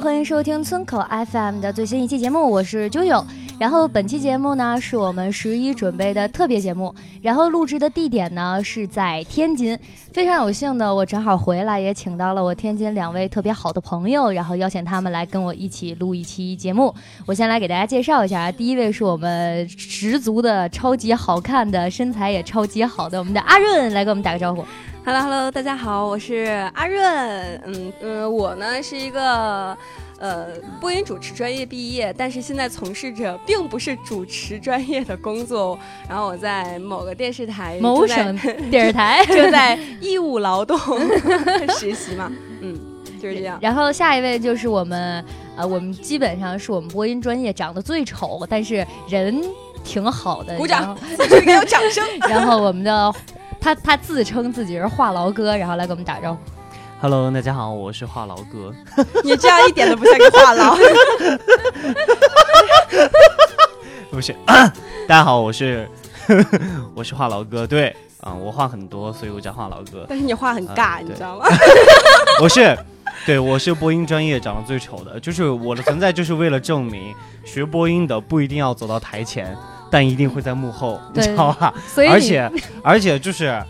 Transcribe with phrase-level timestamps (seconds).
[0.00, 3.24] 欢迎收听村口 FM 的最新一期节目，我是啾啾。
[3.58, 6.94] 然后本期节目呢，是我们十一准备的特别节目。
[7.20, 9.76] 然后录制的地点呢是在天津，
[10.12, 16.94] 非常有幸的，我正好回来，也请到了我天津两位特别好的朋友，然后邀请他们来跟我一起录一期节目。
[17.26, 24.64] 我先来给大家介绍一下，第一位是我们十足的超级好看的，身材也超级好的，我们的阿润，来给我们打个招呼。
[25.08, 27.02] Hello，Hello，大家好，我是阿润。
[27.64, 29.74] 嗯嗯，我呢是一个
[30.18, 35.78] 呃播音主持专业毕业，但是现在从事着并不是主持专业的工作。
[36.06, 38.38] 然后我在某个电视台，某省
[38.70, 40.78] 电视台 正在义务劳动
[41.78, 42.30] 实习嘛。
[42.60, 42.78] 嗯，
[43.18, 43.58] 就是这样。
[43.62, 45.24] 然后下一位就是我们
[45.56, 49.42] 呃，我们基本上是我们播音专业长得最丑，但是人
[49.82, 50.54] 挺好的。
[50.58, 52.04] 鼓掌，这个有掌声。
[52.28, 53.14] 然后我们的。
[53.60, 56.40] 他他自称自己是话痨哥，然后来给我们打招呼。
[57.00, 58.72] Hello，大家好，我是话痨哥。
[59.22, 60.76] 你这样一点都不像个话痨。
[64.10, 65.88] 不是， 大家好，我是
[66.94, 67.66] 我是话痨哥。
[67.66, 70.06] 对，啊，我话很多，所以我叫话痨哥。
[70.08, 71.46] 但是你话很尬，你知道吗？
[72.40, 72.76] 我是，
[73.26, 77.14] 对，我是播音专业长得最丑的，就是我的存在就是为了证明，
[77.44, 79.56] 学播音的不一定要走到台前。
[79.90, 81.74] 但一定会在幕后，你知道吧？
[82.08, 82.50] 而且，
[82.82, 83.62] 而且就是。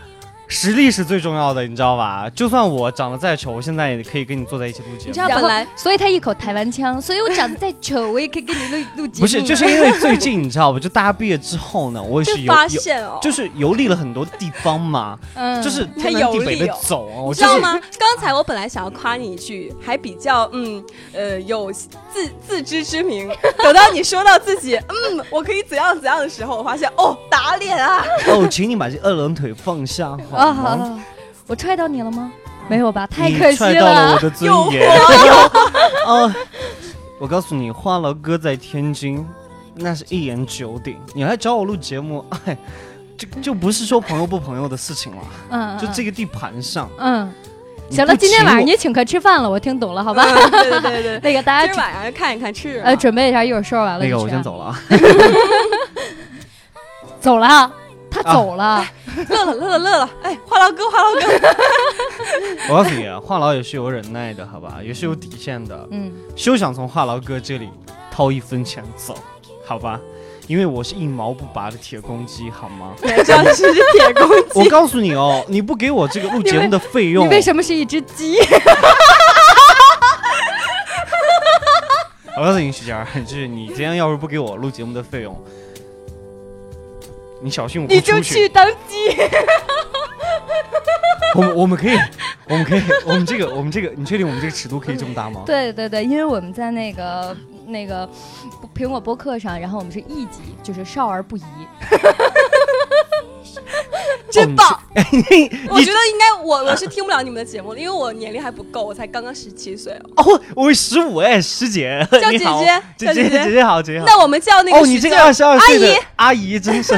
[0.49, 2.27] 实力是最重要的，你知道吧？
[2.33, 5.07] 就算我长得再丑，我现在也可以跟你坐在一起录节目。
[5.07, 9.21] 你知道本来，所以他一口台湾腔，所以我长得再丑，我也可以跟你录录节目。
[9.21, 10.79] 不是，就是因为最近你知道吧？
[10.79, 17.79] 就大家毕业之后呢，我也是有发现哦，就是游历了很多地方嘛，嗯，就是天南地北的走，你知道吗？
[17.99, 20.83] 刚才我本来想要夸你一句，还比较嗯
[21.13, 21.87] 呃有自
[22.47, 23.29] 自知之明。
[23.61, 28.03] 等到你说到自己嗯我可以怎样怎样的时候，我发现哦打脸啊！
[28.27, 30.17] 哦，请你把这二郎腿放下。
[30.39, 30.99] 啊，
[31.47, 32.31] 我踹到你了吗？
[32.67, 33.71] 没有吧，太可惜了。
[33.71, 34.89] 踹到了我的尊严。
[36.05, 36.31] 哦，
[37.19, 39.25] 我告诉你，话痨哥在天津，
[39.75, 40.97] 那是一言九鼎。
[41.13, 42.55] 你来找我录节目，哎，
[43.17, 45.21] 就就不是说朋友不朋友的事情了。
[45.49, 46.87] 嗯，就这个地盘上。
[46.99, 47.33] 嗯，
[47.89, 50.23] 行了，今天晚上你请客吃饭了，我听懂了，好吧？
[50.23, 52.79] 对对对对， 那个大家今晚上看一看吃。
[52.85, 54.05] 呃，准备一下，一会儿收拾完了。
[54.05, 54.79] 那个我先走了 啊。
[57.19, 57.71] 走了。
[58.11, 58.83] 他走了，
[59.27, 61.27] 乐了乐了乐了，哎，话痨哥话痨哥，
[62.73, 67.69] 我告诉你，话痨也是有忍耐的，好吧，也是有底线的，嗯，休想从话痨哥这里
[68.11, 69.15] 掏一分钱走，
[69.65, 69.99] 好吧，
[70.47, 72.93] 因为我是一毛不拔的铁公鸡，好吗？
[73.01, 74.59] 铁公鸡。
[74.59, 78.37] 我告诉你哦，你不给我这个录节目的费用，你为什么是一只鸡？
[82.37, 85.37] 我告诉你，徐佳，就是你今天要是不给我录节目的费用。
[87.41, 88.95] 你小心我你就去当鸡。
[91.35, 91.95] 我们我们可以，
[92.47, 95.43] 我们可以，我们这个我们这个，你确定我们这个尺度可以这么大吗？
[95.45, 98.09] 对对对，因为我们在那个那个
[98.75, 101.41] 苹果播客上，然后我们是一级，就是少儿不宜。
[104.33, 104.79] 真棒！
[104.95, 110.41] 我觉得应该我我是听不了你们的节目了，因为我年龄还不够，我才刚刚十七岁哦。
[110.55, 114.05] 我十五哎，师姐，叫姐姐， 姐姐姐姐好，姐姐好。
[114.05, 116.93] 那我们叫那个哦，你这个二十二岁的阿姨真是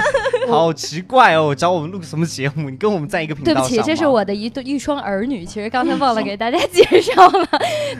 [0.50, 2.70] 好奇怪哦，找我们录什么节目？
[2.70, 7.47] 你跟我们在一个频道对不起，这是我的一对一双儿女，其实刚才忘了给大家介绍了。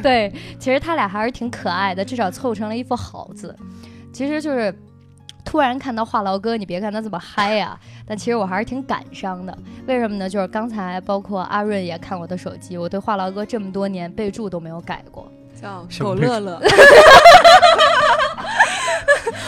[0.04, 3.56] 对，其实他俩还是挺可爱的，至少凑成了一副好字。
[4.12, 4.74] 其实就是。
[5.44, 9.58] 突然看到话痨哥，你别看他这么嗨呀，但其实我还是挺感伤的。
[9.88, 10.30] 为什么呢？
[10.30, 16.60] 就是刚才包括阿润也看我的手机，我对话痨哥这么多年备注都没有改过，叫狗乐乐。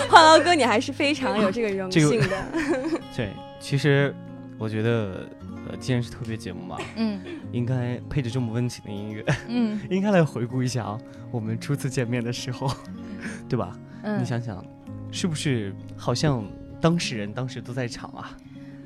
[0.10, 2.38] 话痨哥，你还是非常有这个荣幸的。
[3.16, 4.14] 对，其实
[4.58, 5.26] 我觉得，
[5.70, 10.98] 呃，既然是特别节目嘛，嗯，应该配着这么温情的音乐，嗯， 应该来回顾一下啊，
[11.32, 12.70] 我们初次见面的时候，
[13.50, 13.72] 对吧？
[14.04, 14.64] 嗯，你想想。
[15.14, 16.44] 是不是好像
[16.82, 18.36] 当事人当时都在场啊？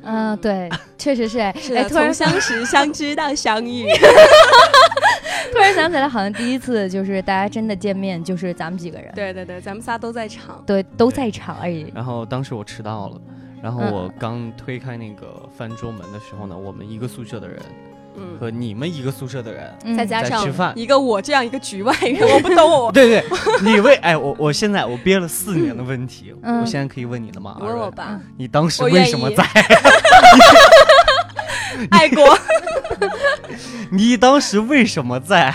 [0.03, 1.39] 嗯，对， 确实是。
[1.39, 1.53] 哎，
[1.87, 3.85] 突然相识、 相知到相遇，
[5.51, 9.11] 突然想起来，好像第一次就是大家真的见面，就是咱们几个人。
[9.15, 10.61] 对对对，咱们仨都在场。
[10.67, 11.91] 对，都在场而已。
[11.95, 13.21] 然后当时我迟到了，
[13.61, 17.57] 然后我刚推开那个饭桌门的时候呢，我们一个宿舍的人。
[18.39, 22.91] 和你们一个宿舍的人，再加上吃饭，一个我这样一个局外人，我不懂我。
[22.91, 23.23] 对对，
[23.61, 27.57] 你为哎，我我现在我憋了四年的问题，我现在可以问你了吗？
[27.59, 28.19] 问我吧。
[28.37, 29.43] 你当时为什么在？
[31.91, 32.37] 爱国。
[33.91, 35.53] 你当时为什么在？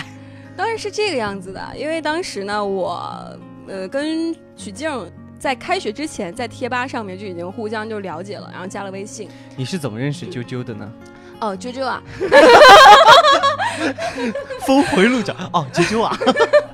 [0.55, 3.37] 当然是这个样子的，因为当时呢，我
[3.67, 9.27] 呃跟曲靖在开学之前在贴吧上面就已经互相就了解了，然后加了微信。
[9.57, 10.89] 你是怎么认识啾啾的呢？
[11.43, 12.01] 哦，啾啾啊！
[14.65, 16.17] 峰回路转哦，啾啾啊！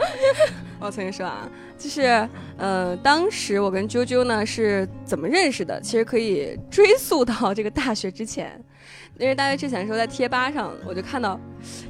[0.79, 2.27] 我曾经说啊，就是
[2.57, 5.81] 呃，当时我跟啾啾呢是怎么认识的？
[5.81, 8.63] 其实可以追溯到这个大学之前。
[9.19, 11.37] 因为大学之前的时候，在贴吧上我就看到，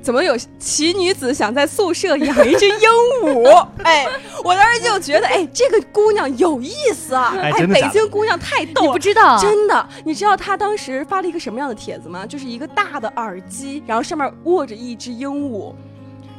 [0.02, 2.90] 怎么有奇女子想在宿舍养一只鹦
[3.24, 3.68] 鹉？
[3.86, 4.06] 哎，
[4.44, 7.36] 我当时就觉得，哎，这个姑娘有意思啊！
[7.40, 8.88] 哎，北京姑娘太逗了。
[8.88, 9.38] 你不知道？
[9.40, 12.26] 真的，你知道她当时发了一个什么样的帖子吗？
[12.26, 15.72] 就是一个大的耳机，然后上面握着一只鹦鹉，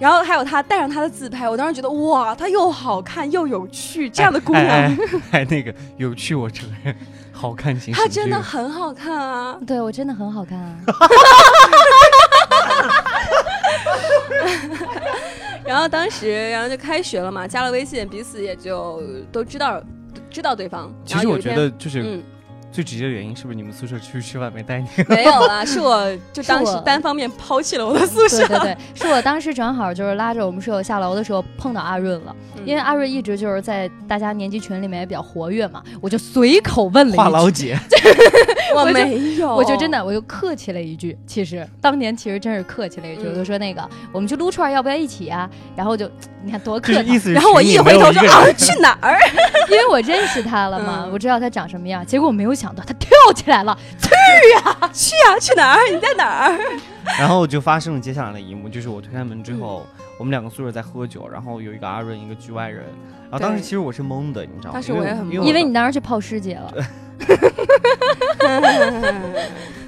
[0.01, 1.49] 然后还有她带上她的自拍。
[1.49, 4.99] 我当时觉得，哇，她又好看又有趣，这样的姑娘，
[5.31, 6.97] 还那个有趣，我承认。
[7.41, 9.59] 好看型，他真的很好看啊！
[9.67, 10.77] 对我真的很好看啊！
[15.65, 19.03] 然后当时，然后就开学了嘛，加了微信，彼此也就
[19.33, 19.83] 都知道
[20.29, 20.93] 知道对方。
[21.07, 22.21] 其实我觉得就是。
[22.73, 24.87] 最直接的原因是不是你们宿舍出去吃饭没带你？
[25.09, 28.47] 没有啦，是我就当时单方面抛弃了我的宿舍。
[28.47, 32.35] 对对对，是我当时正好就是拉着我们舍友下楼的时候碰到阿润了，
[32.65, 37.19] 因为阿润一直就是在大家年级群里面也比较活跃嘛，我就随口问了一句。
[37.19, 37.77] 话痨姐，
[38.77, 43.83] 我没有，我就真的我就客气了一句，其实当年其实真是客气了一句，我就说那个
[44.13, 45.51] 我们去撸串要不要一起啊？
[45.75, 46.09] 然后就
[46.45, 49.19] 你看多客气，然后我一回头说啊去哪儿？
[49.71, 52.60] 因为我认识他了嘛，我知道他长什么样，结果我没有。
[52.61, 54.11] 想到他跳起来了，去
[54.55, 55.81] 呀， 去呀，去哪儿？
[55.91, 56.59] 你在哪儿？
[57.19, 59.87] 然后就发生了接下来的一幕，就是我推开门之后，
[60.19, 62.85] 我们两个宿舍在喝酒，然后有一个阿润，一个局外人。
[63.31, 64.75] 然后当时其实我是懵的，你知道吗？
[64.75, 66.71] 当时我也很懵，因为你当时去泡师姐了。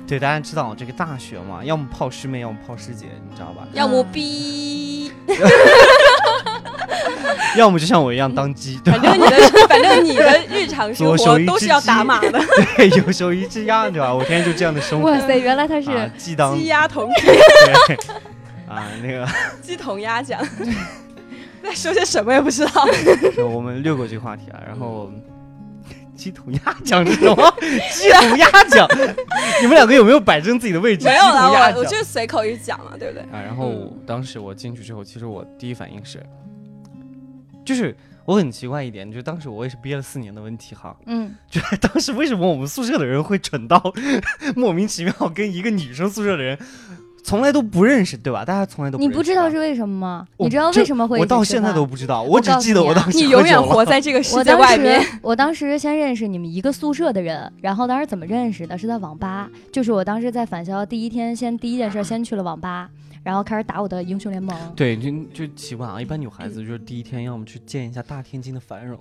[0.06, 3.68] 对，大家知道这个大学嘛，要么泡师妹，要么泡师姐，你知道吧？
[3.72, 5.12] 要么逼。
[7.56, 12.40] 要么就像我一样当鸡， 反正你的，反正你的日常生活 都是要打码的。
[12.76, 14.12] 对，有手一只鸭，对吧？
[14.12, 15.10] 我天天就这样的生活。
[15.10, 17.10] 哇塞，原来他是鸡当鸡鸭同。
[18.68, 19.28] 啊，那个
[19.60, 20.40] 鸡同鸭讲，
[21.62, 22.86] 在说些什么也不知道。
[23.46, 25.12] 我们略过这个话题啊，然后
[26.16, 27.54] 鸡同鸭讲是什么？
[27.92, 28.88] 鸡同鸭讲，
[29.60, 31.04] 你们两个有没有摆正自己的位置？
[31.04, 33.22] 没有了，我我就随口一讲嘛，对不对？
[33.24, 36.18] 啊，然后当时我进去之后，其实我第一反应是。
[37.64, 43.80] 就是我很奇怪一点，就当时我也是憋了四年的问题哈，嗯，就当时为什么我们宿舍的人会蠢到
[44.56, 46.58] 莫名其妙跟一个女生宿舍的人
[47.24, 48.44] 从来都不认识，对吧？
[48.44, 50.26] 大家从来都不你不知道是为什么吗？
[50.38, 51.20] 你知道为什么会？
[51.20, 55.00] 我到现在都不知道，我只记得我当时你永远活在这个世界外面。
[55.22, 58.76] 我当时先认识你们一个宿舍的人，然后当时怎么认识的？
[58.76, 62.90] 是在网吧，就是我当时在返校第一天，先第一件事先去了网吧。
[63.22, 64.56] 然后开始打我的英雄联盟。
[64.74, 68.98] 对，就就奇怪啊，一般女孩子就是第一天要么去见一下大天津的繁荣，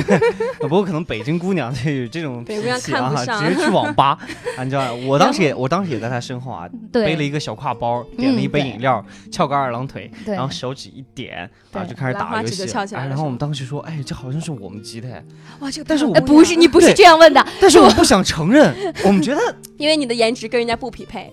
[0.60, 4.18] 不过可能北京姑娘就有这种北京看不上，直接去网吧。
[4.62, 12.64] 你知道，我当时也我当时也在她身后啊，背了一个小挎包，点了一杯饮料，翘个二郎腿，然后手指一点，然后就开始打游戏。
[12.92, 15.08] 然后我们当时说，哎，这好像是我们机的。
[15.60, 17.44] 哇，这个但是我不是，你不是这样问的。
[17.60, 19.40] 但是我不想承认，我们觉得
[19.76, 21.32] 因为你的颜值跟人家不匹配。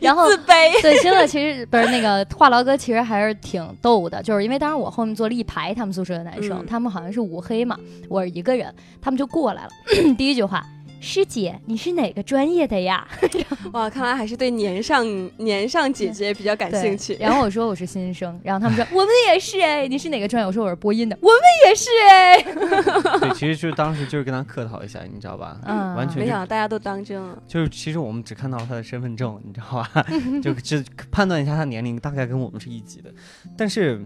[0.00, 9.70] 然后自卑，对，真的，其实不是那个话痨哥，其实还是挺逗的，就是因为当时我后面坐了一排他们宿舍的男生，他们好像是五黑嘛，我是一个人，他们就过来了，
[10.18, 10.64] 第一句话。
[11.00, 13.06] 师姐，你是哪个专业的呀？
[13.72, 15.04] 哇，看来还是对年上
[15.38, 17.16] 年上姐姐比较感兴趣。
[17.20, 20.46] 然后我说我是新生， 然后他们说我们也是哎，你是哪个专业？
[20.46, 22.42] 我说我是播音的，我们也是哎。
[23.20, 25.60] 对，其实就是当时就是跟他客套一下，你知道吧？
[25.64, 27.42] 嗯，完全没想到大家都当真了。
[27.46, 30.06] 就是其实我们只看到了他的身份证，你知道吧？
[30.42, 33.12] 就只判断一下他年龄，大概跟我们是一级的。
[33.56, 34.04] 但是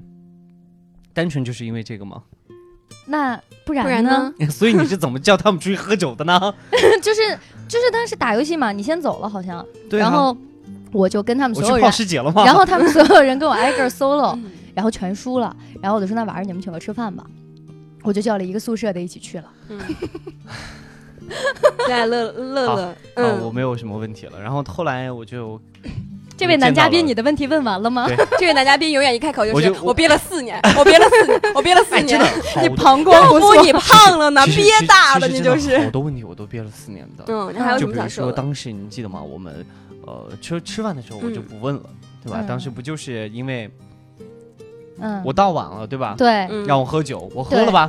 [1.15, 2.23] 单纯就是因为这个吗？
[3.07, 4.33] 那不然不然呢？
[4.51, 6.39] 所以你是怎么叫他们出去喝酒的呢？
[7.03, 7.21] 就是
[7.69, 10.37] 就是当时打游戏嘛，你先走了好像，然后
[10.93, 11.83] 我就跟他们所有人，
[12.45, 14.39] 然后他们所有人跟我挨个 solo，
[14.75, 17.25] 然后全输了，然后我就说那晚上你们请我吃饭吧，
[18.03, 19.45] 我就叫了一个宿舍的一起去了。
[21.89, 24.41] 在乐乐乐，啊，嗯，我没有什么问题了。
[24.41, 25.61] 然后后来我就
[26.43, 28.09] 这位男嘉宾，你的问题问完了吗？
[28.37, 32.63] 这位男嘉宾永远一开口就是我就我憋了四年，我憋了四年， 我憋了四哎，真年的。
[32.63, 35.79] 你膀胱不不，错，你胖了呢，憋大的的你就是。
[35.79, 37.23] 好多问题我都憋了四年的。
[37.29, 38.33] 嗯，你还有什就比如说么想说的？
[38.33, 39.23] 当时你记得吗？
[39.23, 39.65] 我们
[40.05, 41.83] 呃吃吃饭的时候我就嗯不问了，
[42.25, 42.39] 对吧？
[42.41, 43.71] 嗯当时不就是因为
[44.99, 46.17] 嗯，我到晚了，对吧？
[46.19, 46.29] 对。
[46.51, 47.89] 嗯让我喝酒，我喝了吧，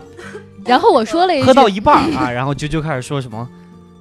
[0.63, 3.49] 然后我说了一句，喝到一半啊，然后啾啾开始说什么？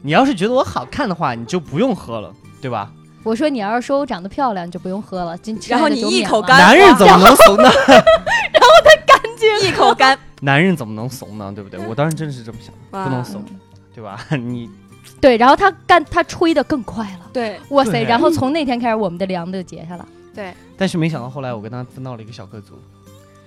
[0.02, 2.30] 你要是觉得我好看的话，你就不用喝了，
[2.60, 2.92] 对吧？
[3.24, 5.38] 我说你要是说我长得漂亮，你就不用喝了。
[5.68, 7.70] 然后你一口干男人怎么能怂呢？
[7.88, 11.52] 然后他干净 一口干，男人怎么能怂呢？
[11.54, 11.78] 对不对？
[11.86, 13.44] 我当时真的是这么想，哇不能怂，
[13.94, 14.18] 对吧？
[14.36, 14.68] 你
[15.20, 18.02] 对，然后他干他吹的更快了，对哇塞！
[18.04, 20.06] 然后从那天开始，我们的梁就结下了。
[20.34, 22.74] 对，但是没想到后来我跟他分到了一个小个组，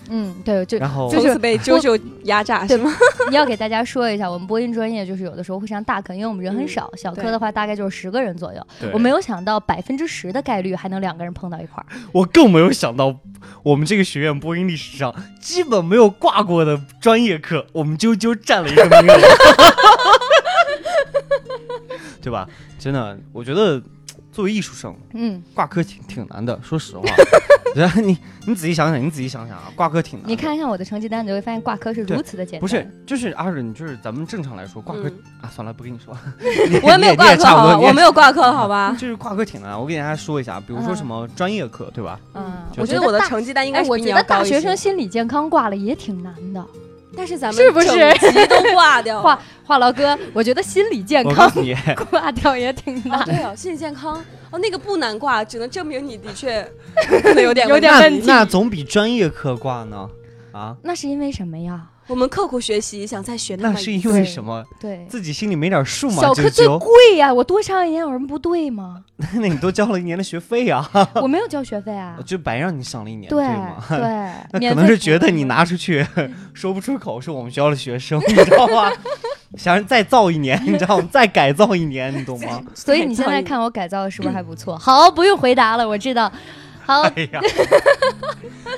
[0.10, 2.92] 嗯，对，就然后就是被啾啾压榨对是吗？
[3.30, 8.68] 你要给大家说一下，我们播音专业就是有的时候会上大课，因为我们人很少，小课的话大概就是十个人左右。
[8.94, 11.86] 我没有想到百分之十的概率还能两个人碰到一块儿。
[12.12, 13.16] 我更没有想到，
[13.64, 19.20] 我们这个学院播音历史上基本没有挂过的专业课，我们啾啾占了一个名额，
[22.22, 22.48] 对吧？
[22.80, 23.82] 真的，我觉得
[24.36, 27.04] 作为艺术生，嗯，挂科挺挺难的， 说实话。
[27.74, 30.30] 然后你你仔细想想，你仔细想想啊，挂科挺难。
[30.30, 32.60] 你看一下我的成绩单，你就会发现挂科是如此的简单。
[32.60, 36.14] 不是，就是阿润，就是咱们正常来说挂科、嗯啊，算了，不跟你说。
[36.84, 37.80] 我也没有挂科，好吧？
[37.80, 38.92] 我没有挂科，好吧？
[39.00, 42.20] 就是挂科挺难，我给大家说一下，比如说嗯什么专业课，对吧？
[42.34, 46.66] 嗯，我觉得我的成绩单应该哎，是比你我觉得大学生心理健康挂了也挺难的。
[47.16, 47.88] 但是咱们是不是
[48.48, 51.50] 都挂掉话话痨哥，我觉得心理健康
[52.10, 53.26] 挂掉也挺啊，难。
[53.26, 54.16] 对啊，心理健康
[54.52, 56.62] 哦，那个不难挂，只能证明你的确
[57.24, 60.08] 可能有点有点问题那总比专业课挂呢
[60.52, 60.76] 啊？
[60.84, 61.82] 那是因为什么呀？
[62.08, 64.64] 我们刻苦学习，想再学么那是因为什么？
[64.80, 66.22] 对，自己心里没点数吗？
[66.22, 69.04] 小课最贵呀，我多上一年有什么不对吗？
[69.34, 72.18] 那你多交了一年的学费啊， 我没有交学费啊。
[72.26, 73.84] 就白让你上了一年，对吗？
[73.90, 74.00] 对，
[74.52, 76.06] 那可能是觉得你拿出去
[76.54, 78.92] 说不出口，是我们学校的学生，你知道吗？
[79.58, 81.08] 想再造一年，你知道吗？
[81.12, 82.62] 再改造一年，你懂吗？
[82.76, 84.78] 所以你现在看我改造的是不是还不错？
[84.78, 86.32] 好，不用回答了，我知道。
[86.86, 87.42] 好， 哎呀，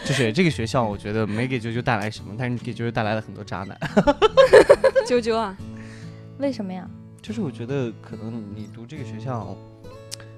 [0.05, 3.77] 就是这个学校，我觉得没给啾啾带来什么，但是给啾啾带来了很多渣男。
[5.05, 5.55] 啾啾啊，
[6.39, 6.87] 为什么呀？
[7.21, 9.55] 就是我觉得可能你读这个学校。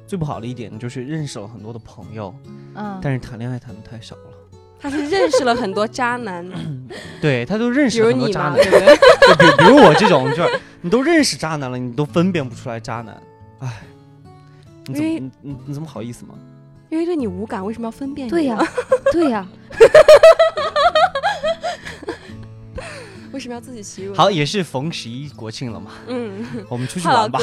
[0.08, 2.34] 最不好的一点就是认识了很多的朋友，
[2.74, 4.22] 嗯，但是谈恋爱谈的太少了。
[4.80, 6.44] 他是认识了很多渣男，
[7.22, 8.98] 对他都认识很多渣男，对不对？
[9.28, 13.22] 就比比如我这种，就是你都认识渣男了，你都分辨不出来渣男，
[13.60, 13.84] 哎，
[14.88, 15.32] 你怎你
[15.68, 16.34] 你怎么好意思吗？
[16.89, 18.31] 因为对你无感，为什么要分辨你？
[18.31, 18.58] 对呀，
[19.13, 19.48] 对呀，
[23.31, 24.13] 为什么要自己欺辱？
[24.15, 27.39] 好，，也是逢十一国庆了嘛，嗯，我们出去玩吧。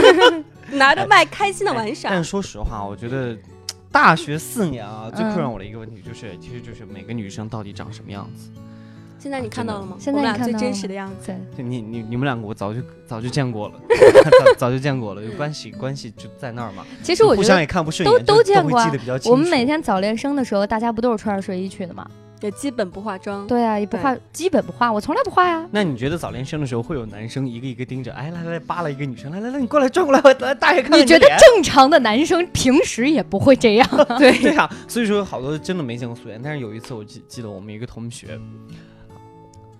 [0.72, 2.22] 拿着麦开心的玩耍但。
[2.22, 3.36] 说实话，我觉得
[3.90, 8.50] 大学四年啊，最嗯困扰我的一个问题就是，其实就是每个女生到底长什么样子。
[9.20, 9.96] 现在你看到了吗？
[9.98, 11.36] 现在我们俩最你看到了真实的样子。
[11.54, 13.74] 对，你你你们两个，我早就早就见过了，
[14.24, 16.84] 早早就见过了，有关系关系就在那儿嘛。
[17.02, 19.30] 其实我觉得互相也看不顺都眼，都都见过啊会记得比较清楚。
[19.30, 22.10] 我们每天早恋生的时候，大家不都是穿着睡衣去的吗？
[22.40, 23.46] 也基本不化妆。
[23.46, 25.68] 对啊，也不化，基本不化，我从来不化呀。
[25.70, 33.86] 那你觉得早恋生的时候会有男生一个一个盯着，哎，来来来，扒拉一个女生，来来来，你过来转过来，我来大爷看看你觉得脸正常的男生平时也不会这样？
[34.18, 36.40] 对对啊，所以说好多真的没见过素颜。
[36.42, 38.40] 但是有一次我记记得我们一个同学，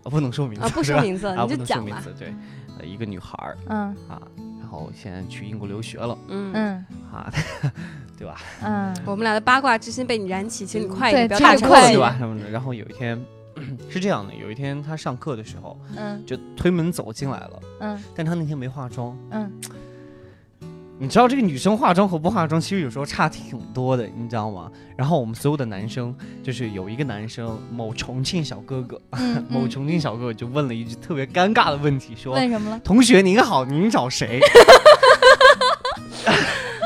[0.04, 1.90] 啊，不能说名字啊， 不说名字，啊，你不就讲吧。
[1.90, 2.34] 能说名字，对，
[2.78, 4.20] 呃，一个女孩儿嗯啊，
[4.58, 7.32] 然后现在去英国留学了嗯，嗯啊，
[8.16, 8.40] 对吧？
[8.62, 12.14] 嗯，我们俩的八卦之心被你燃起，请你快一点，不要太快对吧？
[12.18, 12.48] 什么的。
[12.50, 13.20] 然后有一天
[13.90, 19.16] 是这样的，有一天他上课的时候嗯就推门走进来了，嗯但他那天没化妆。
[19.30, 19.50] 嗯，
[21.02, 24.70] 你知道这个女生化妆和不化妆其实有时候差挺多的，你知道吗？
[24.98, 34.40] 然后我们所有的男生，就是有一个男生，某重庆小哥哥，嗯 某重庆小哥哥就问了一句特别尴尬的问题，说问什么了？：“同学您好，您找谁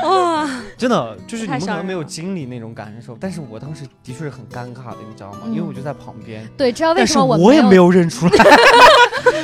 [0.06, 5.40] 哇，？” 真的就是你们可能没有经历那种感受，但是我当时的确是很尴尬的，你知道吗？
[5.48, 7.86] 因为我就在旁边，对，知道为什么我我也没有？
[7.86, 8.44] 有认出来，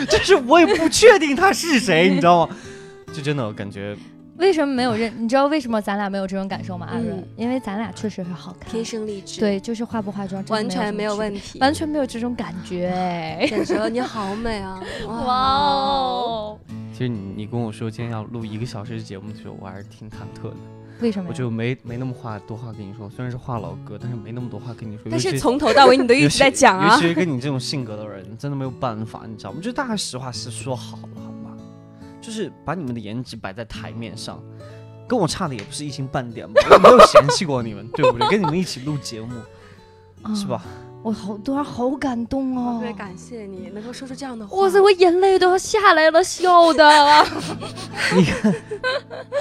[0.08, 2.56] 就是我也不确定他是谁，你知道吗？
[3.12, 3.96] 就真的感觉
[4.40, 5.12] 为什么没有认？
[5.18, 6.86] 你知道为什么咱俩没有这种感受吗？
[6.90, 12.88] 阿润嗯，因为咱俩确实是好看，天生丽质，，对，就是化不化妆，完全没有，问题，完全没有这种感觉。
[12.88, 14.80] 哎简直了，你好美啊！
[15.06, 16.58] 哇哦！
[16.92, 20.56] 其实你你跟我说今天要录一个小时的节目的时候，我还是挺忐忑的。
[21.00, 21.30] 为什么？
[21.30, 25.04] 我就没没那么话多话跟你说，虽然是话痨哥，但是没那么多话跟你说。
[25.10, 29.60] 但是从头到尾你都 一直在讲啊尤，其是跟你这种性格的人，真的没有办法，你知道吗？
[29.62, 31.39] 就大家实话实说好了，好吧？
[32.30, 34.40] 就就是把你们的颜值摆在台面上，
[35.08, 36.54] 跟我差的也不是一星半点嘛？
[36.70, 38.26] 我没有嫌弃过你们，对不对？
[38.30, 39.34] 跟你们一起录节目，
[40.34, 40.62] 是吧？
[41.02, 42.78] 我好突然好感动哦！
[42.78, 44.56] 特别感谢你能够说出这样的话。
[44.58, 47.26] 哇塞，我眼泪都要下来了，笑的。
[48.14, 48.54] 你看，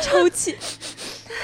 [0.02, 0.56] 抽泣。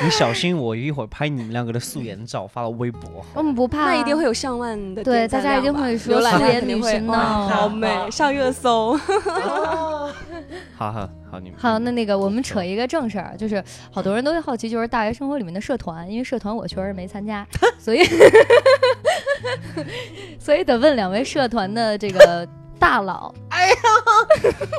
[0.02, 3.24] 你小心，我一会儿拍你们两个的素颜照发到微博。
[3.34, 7.14] 我们不怕，那一定会有上万的对，大家一定会说素颜女神呢，
[7.50, 8.98] 好美， 上热搜。
[10.78, 11.80] 好好好，你们好。
[11.80, 13.62] 那那个，我们扯一个正事儿，就是
[13.92, 17.46] 好多人都会好奇，就是大学生活里面的社团，因为社团我确实没参加，
[17.78, 18.04] 所以
[20.40, 22.48] 所以得问两位社团的这个
[22.80, 23.34] 大佬。
[23.50, 23.76] 哎呀，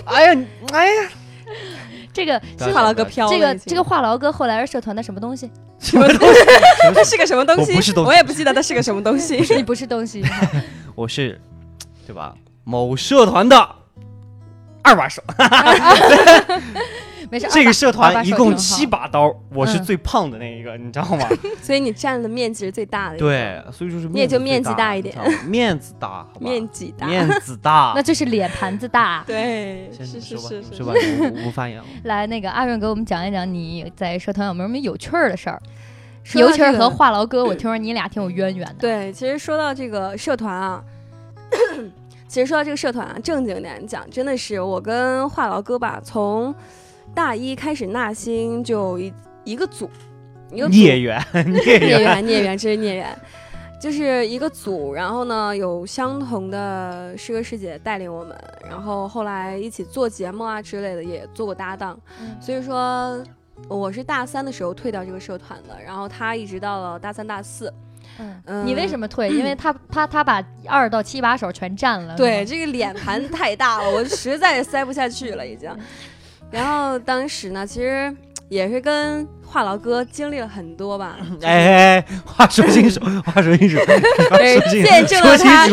[0.07, 1.11] 哎呀，哎呀。
[2.13, 2.41] 这个
[2.73, 5.49] 话痨哥飘这个这个话痨哥后来是社团的什么东西？
[5.79, 6.41] 什么东西？
[6.95, 7.73] 他是个什么东西？
[7.73, 9.37] 我不是东西，我也不记得他是个什么东西。
[9.55, 10.25] 你不是东西，
[10.97, 11.39] 我是，
[12.07, 12.35] 对吧？
[12.65, 13.69] 某社团的
[14.87, 15.23] 二把手。
[17.29, 21.27] 没事，这个社团一共七把刀，我是最胖的那一个，你知道吗？
[21.61, 23.19] 所以你占的面积是最大的。
[23.19, 25.13] 对，所以就是你也就面积大一点，
[25.45, 29.25] 面子大，面积大，面子大， 那就是脸盘子大。
[29.27, 30.95] 对，是是是是吧？
[31.45, 31.83] 无发言。
[32.05, 35.61] 来，那个阿润给我们讲一讲你在社团有没有什么有趣儿的事儿？
[36.35, 38.75] 尤其是和话痨哥，我听说你俩挺有渊源的。
[38.79, 40.81] 对，其实说到这个社团啊，
[42.29, 46.55] 其实说到这个社团啊，正经点讲，真的是我跟话痨哥吧，从。
[47.15, 49.15] 大一开始，纳新就一
[49.45, 49.89] 一个组，
[50.51, 53.17] 一个 孽缘，孽缘，孽缘，这是孽缘，
[53.81, 54.93] 就是一个组。
[54.93, 58.37] 然后呢，有相同的师哥师姐带领我们，
[58.69, 61.99] 然后后来一起做节目啊之类的，也做过搭档。
[62.41, 63.23] 所以说，
[63.69, 67.73] 我是大三的时候退掉这个社团的，然后他一直到了大三、大四。
[68.19, 69.29] 嗯，你为什么退？
[69.29, 72.17] 因为他他他把二到七把手全占了。
[72.17, 75.71] 对，这个脸盘太大了，我实在塞不下去了，已经。
[76.51, 78.15] 然后当时呢，其实
[78.49, 81.17] 也是跟话痨哥经历了很多吧。
[81.43, 83.77] 哎，话说清楚，话说清楚，
[84.71, 85.67] 见证了他，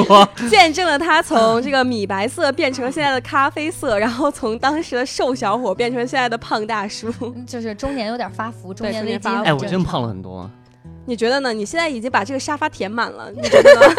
[0.49, 7.11] 见证了他从这个米白色变成现在的咖啡色，然后从当时的瘦小伙变成现在的胖大叔，
[7.45, 9.29] 就是中年有点发福，中年危机。
[9.45, 10.49] 哎，我真胖了很多。
[11.05, 11.53] 你觉得呢？
[11.53, 13.81] 你现在已经把这个沙发填满了，你觉得呢？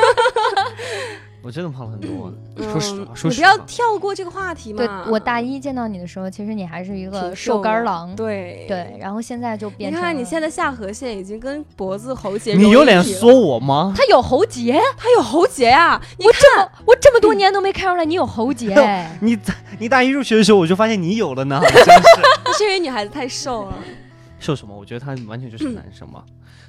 [1.43, 2.33] 我真的胖了很多，
[2.73, 4.79] 说实话，说实话，你不要跳过这个话题嘛。
[4.79, 9.93] 对我大一见到你的时候，其实你还是一个瘦干郎，对对，然后现在就变。
[9.93, 13.93] 你看你现在下颌线已经跟脖子喉结，你有脸说我吗？
[13.95, 16.01] 他有喉结，他有喉结呀！
[16.19, 18.75] 我这么我这么多年都没看出来你有喉结。
[19.21, 19.39] 你
[19.79, 22.57] 你大一入学的时候我就发现你有了呢，真是。
[22.57, 23.75] 是因为女孩子太瘦了。
[24.45, 24.77] 瘦什么？
[24.77, 26.23] 我觉得他完全就是男生嘛。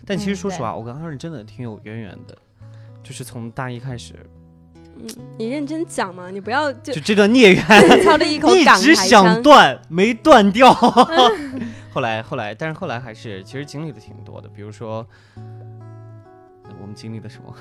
[0.06, 2.38] 但其实说实话，我跟阿润真的挺有渊源的，
[3.04, 4.14] 就是从大一开始。
[4.98, 5.06] 嗯，
[5.38, 7.66] 你认真讲嘛，你不要就就这段孽缘，
[8.06, 10.74] 操了一口 一直想断没断掉。
[11.92, 15.06] 后来后来，但是后来还是其实经历的挺多的，比如说
[16.80, 17.54] 我们经历了什么？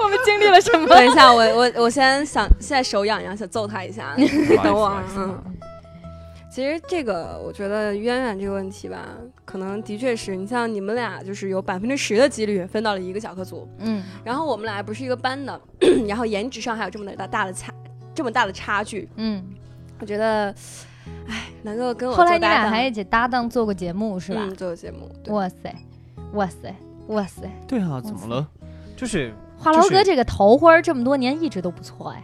[0.00, 0.88] 我们经历了什么？
[0.88, 4.16] 等一下，我我我先想，现在手痒痒，想揍他一下，
[4.62, 5.00] 等我。
[5.16, 5.40] 嗯。
[6.54, 9.08] 其实这个，我觉得渊源这个问题吧，
[9.44, 15.60] 可能的确是你像你们俩，就是有百分之十的几率分到了一个小课组，嗯，然后我们俩不是一个班的，
[16.06, 17.74] 然后颜值上还有这么大大的差，
[18.14, 19.44] 这么大的差距，嗯，
[19.98, 20.54] 我觉得，
[21.26, 24.48] 哎，能够跟我后来你俩还一起搭档做过节目是吧？
[24.56, 25.74] 做过节目，哇塞，
[26.34, 26.72] 哇塞，
[27.08, 28.48] 哇塞，对啊，怎么了？
[28.96, 32.22] 就是话痨哥这个桃花这么多年一直都不错哎。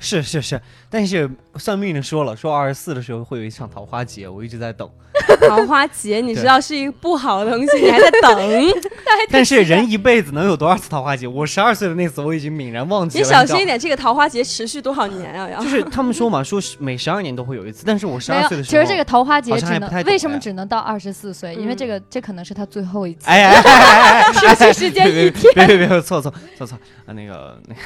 [0.00, 0.60] 是是是，
[0.90, 4.88] 但是算命的说了，说二十四的时候会有一场桃花劫，我一直在等。
[5.48, 8.38] 桃花劫，你知道是一个不好的东西，你还在等。
[9.30, 11.26] 但是人一辈子能有多少次桃花劫？
[11.26, 13.24] 我十二岁的那次我已经泯然忘记了。
[13.24, 15.48] 你小心一点，这个桃花劫持续多少年啊？
[15.48, 21.54] 要就是他们说嘛，说每十二年都会有一次，但是我十二岁的时候，其实这个桃花劫只能为什么只能到二十四岁？
[21.54, 23.26] 因为这个这可能是他最后一次。
[23.26, 24.32] 哎哎哎哎！
[24.32, 25.54] 持续时间一天。
[25.54, 27.12] 别别别，错错错错啊！
[27.14, 27.80] 那个那个。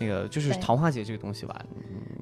[0.00, 1.54] 那个就是桃花劫这个东西吧，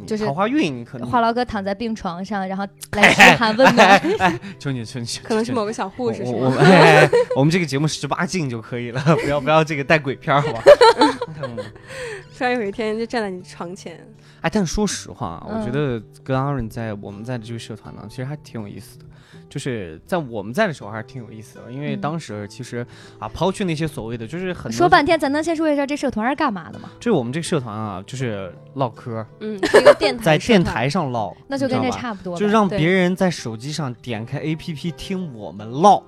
[0.05, 1.09] 就是桃花运可能。
[1.09, 4.41] 话痨哥躺在病床上，然后来嘘寒问暖。
[4.59, 6.23] 求你求你，可能是某个小护士。
[6.25, 10.61] 我们我们这个节目十八禁就可以了， 不要不要这个带鬼片好吧？
[12.37, 13.99] 突然有一天就站在你床前。
[14.41, 19.05] 哎，但说实话，我觉得跟阿润在我们在这个社团呢，其实还挺有意思的。
[19.49, 22.87] 就是在我们在的时候还是挺有意思的，因为当时其实
[23.19, 26.91] 啊，抛去那些所谓的，就是很说半天，咱能先说一下这社团是干嘛的吗？
[27.01, 36.03] 就是我们这个社团啊，就是唠嗑，嗯，一个电台， 在电台上唠，那就跟这差不多，就让别人在手机上点开 APP 听我们唠。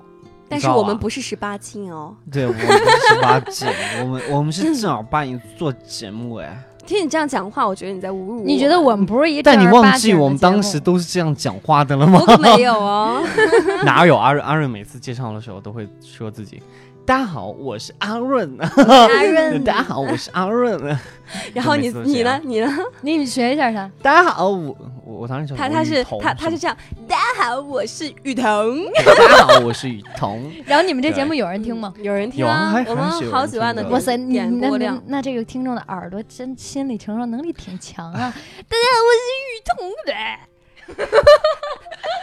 [0.48, 3.68] 但是我们不是十八禁哦，对，我们不是十八禁，
[4.00, 6.62] 我们我们是正儿八经做节目哎。
[6.90, 8.42] 听你这样讲话，我觉得你在侮辱。
[8.44, 9.40] 你觉得我们不是一？
[9.40, 12.18] 但你忘记我们当时都是这样讲话的了吗？
[12.20, 13.22] 我可没有哦。
[13.86, 14.44] 哪有阿润？
[14.44, 16.60] 阿润每次介绍的时候都会说自己。
[17.06, 18.56] 大家好，我是阿润。
[18.58, 20.98] 阿润， 大家好，我是阿润。
[21.54, 22.40] 然后你你呢？
[22.42, 22.68] 你呢？
[23.02, 23.88] 你学一下他。
[24.02, 24.76] 大家好，我
[25.20, 26.74] 我当时他他是他他是这样。
[27.06, 28.42] 大家好，我是雨桐。
[29.04, 30.50] 大家好，我是雨桐。
[30.64, 31.92] 然后你们这节目有人听吗？
[31.98, 34.98] 有人听啊，我们好几万的哇塞，点播量。
[35.08, 38.32] 那这个听众的耳朵真心理承受能力挺强啊。
[38.66, 40.14] 大家好，我是雨桐的。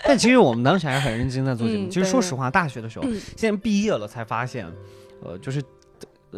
[0.07, 1.87] 但其实我们当时还是很认真在做节目。
[1.89, 3.05] 其实说实话，大学的时候，
[3.35, 4.65] 现在毕业了才发现，
[5.23, 5.61] 呃，就是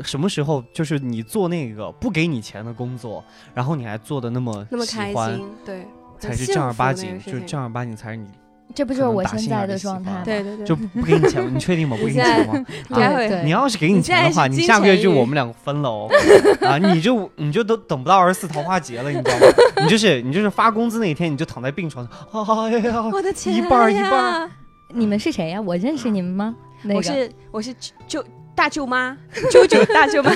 [0.04, 5.88] 什么时候，就是你做那个不给你钱的工作，然后你还做的那么那么开心，对，
[6.20, 8.28] 才是正儿八经，就是正儿八经才是你。
[8.76, 10.22] 这不就是我现在的状态？
[10.24, 11.98] 对对对，就不给你钱，你确定吗？
[12.00, 12.54] 不给你钱吗？
[12.88, 16.08] 对，你要是给你钱的话，你下个月就我们两个分了哦。
[16.62, 19.48] 啊，你就你就都等不到二十四桃花节了，你知道吗？
[19.82, 24.50] 你就是你就是发工资那一天，你就躺在病床上，哎呀，我的钱，一半一半。
[24.94, 25.60] 你们是谁呀？
[25.60, 26.56] 我认识你们吗？
[26.94, 27.74] 我是我是
[28.08, 28.24] 舅
[28.60, 29.18] 大舅妈，
[29.50, 30.30] 舅舅大舅妈，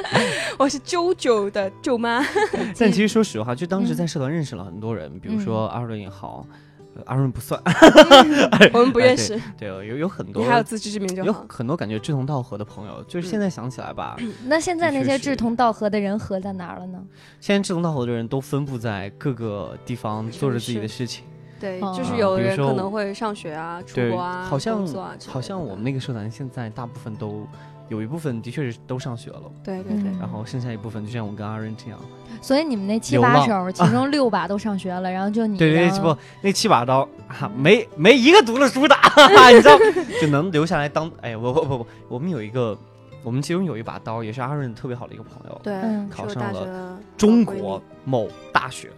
[0.58, 2.24] 我是舅舅的舅妈。
[2.80, 6.46] 但其实说实话，就当时在社团认识了很多人，比如说阿伦也好。
[7.04, 7.60] 阿润不算，
[8.72, 9.38] 我们不认识。
[9.58, 11.26] 对，有有很多，你还有自知之明就好。
[11.26, 14.16] 有很多感觉志同道合的朋友，就是现在想起来吧。
[14.46, 16.98] 那现在那些志同道合的人合在哪儿了呢？
[17.38, 21.26] 现在志同道合的人都分布在各个地方，做着自己的事情。
[21.60, 25.14] 对，就是有的人可能会上学啊、出国啊、工作啊。
[25.26, 27.46] 好像我们那个社团现在大部分都。
[27.88, 31.96] 有一部分的确是都上学了，对对对，然后剩下一部分就像我跟阿润这样，
[32.42, 37.08] 所以你们那七把手， 其中六把都上学了，然后就你对对不，那七把刀
[37.56, 38.96] 没没一个读了书的，
[39.52, 39.78] 你知道，
[40.20, 42.76] 就能留下来当哎，不不不不，我们有一个，
[43.22, 45.76] 我们其中有一把刀，也是阿润特别好的一个朋友，对，
[46.10, 48.90] 考上了中国某大学。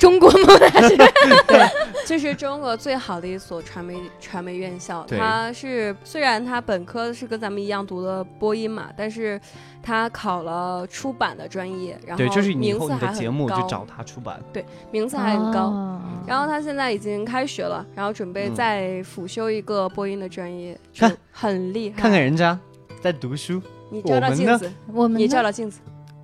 [0.00, 0.96] 中国某大学，
[1.46, 1.68] 对，
[2.06, 5.04] 这是中国最好的一所传媒传媒院校。
[5.06, 9.38] 他是虽然他本科是跟咱们一样读的播音嘛，但是
[9.82, 14.40] 他考了出版的专业，然后就是名字还很高，就找他出版。
[14.54, 16.00] 对，名次还很高。
[16.26, 22.00] 然后他现在已经开学了，然后准备再辅修一个播音的专业，看很厉害。
[22.00, 22.58] 看看人家
[23.02, 23.60] 在读书，
[23.90, 25.78] 你照照镜子，我们你照照镜子，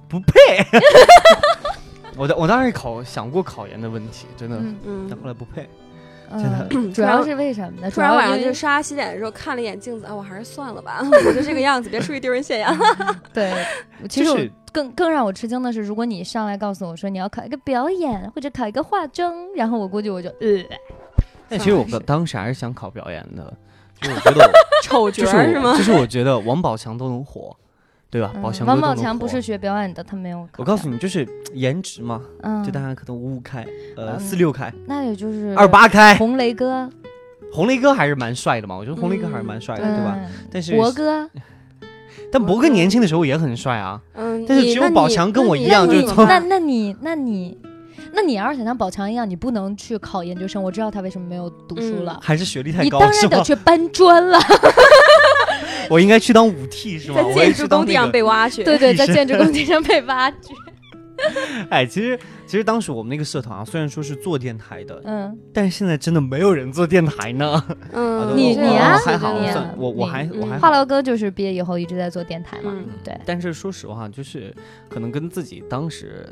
[0.08, 0.64] 不配。
[2.16, 4.58] 我我当时考想过考研的问题，真的，
[5.08, 5.68] 但后来不配。
[6.28, 7.88] 真的，主要是为什么呢？
[7.88, 12.78] 突然晚上就刷牙洗脸的时候看了一眼镜子，啊，我还是算了吧， 我就这个样子，别出去丢人现眼。
[13.32, 13.54] 对，
[14.08, 20.64] 其实更更让我吃惊的是，如果你上来告诉我说你要考一个表演或者考一个化妆，然后我估计我就呃。
[21.48, 23.54] 但其实我当时还是想考表演的，
[24.00, 24.50] 就我觉得
[24.82, 25.76] 丑角是吗？
[25.78, 27.56] 就是我觉得王宝强都能火。
[28.08, 28.32] 对吧？
[28.40, 30.48] 宝强王宝强不是学表演的，他没有。
[30.56, 32.22] 我告诉你，就是颜值嘛，
[32.64, 33.66] 就大家可能五五开，
[33.96, 36.14] 呃，四六开，那也就是二八开。
[36.14, 36.88] 红雷哥，
[37.52, 40.18] 红雷哥还是蛮帅的嘛，我觉得红雷哥还是蛮帅的，对吧？
[40.50, 41.28] 但是博哥，
[42.32, 44.00] 但博哥年轻的时候也很帅啊。
[44.14, 47.58] 嗯，但是只有宝强跟我一样，就是那那你那你
[48.16, 50.60] 那你要是想像宝强一样，你不能去考研究生。
[50.62, 54.38] 我知道他为什么没有读书了，还是学历太高，你当然得去搬砖了。
[55.90, 57.22] 我应该去当五 T 是吗？
[57.22, 58.64] 在建筑工地上被挖掘。
[58.64, 60.54] 对对，在建筑工地上被挖掘。
[61.70, 67.62] 哎，其实其实当时我们那个社团啊，虽然说是做电台的，嗯，但是现在真的没有人做电台呢。
[67.92, 69.34] 嗯，你你啊，还好，
[69.76, 70.58] 我我还我还。
[70.58, 72.74] 话痨哥就是毕业以后一直在做电台嘛，
[73.04, 73.14] 对。
[73.26, 74.54] 但是说实话，就是
[74.88, 76.26] 可能跟自己当时。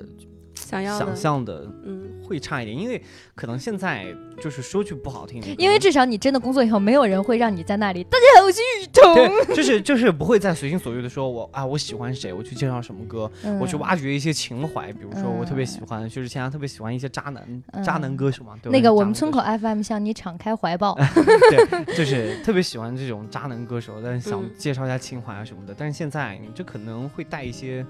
[0.64, 3.00] 想要想象的，嗯，会差一点，因为
[3.35, 4.07] 可能现在
[4.40, 8.03] 就是说句不好听的，因为至少你真的工作以后，没有人会让你在那里。
[8.05, 20.96] 大家好，我是雨桐， 就是就是不会再随心所欲的说，我啊，我喜欢谁，我去介绍什么歌，我去挖掘一些情怀，比如说我特别喜欢，就是现在特别喜欢一些渣男渣男歌手嘛，对那个我们村口 FM 向你敞开怀抱，
[21.50, 27.85] 对，就是特别喜欢这种渣男歌手，但是想介绍一下情怀啊什么的，但是现在你就可能会带一些。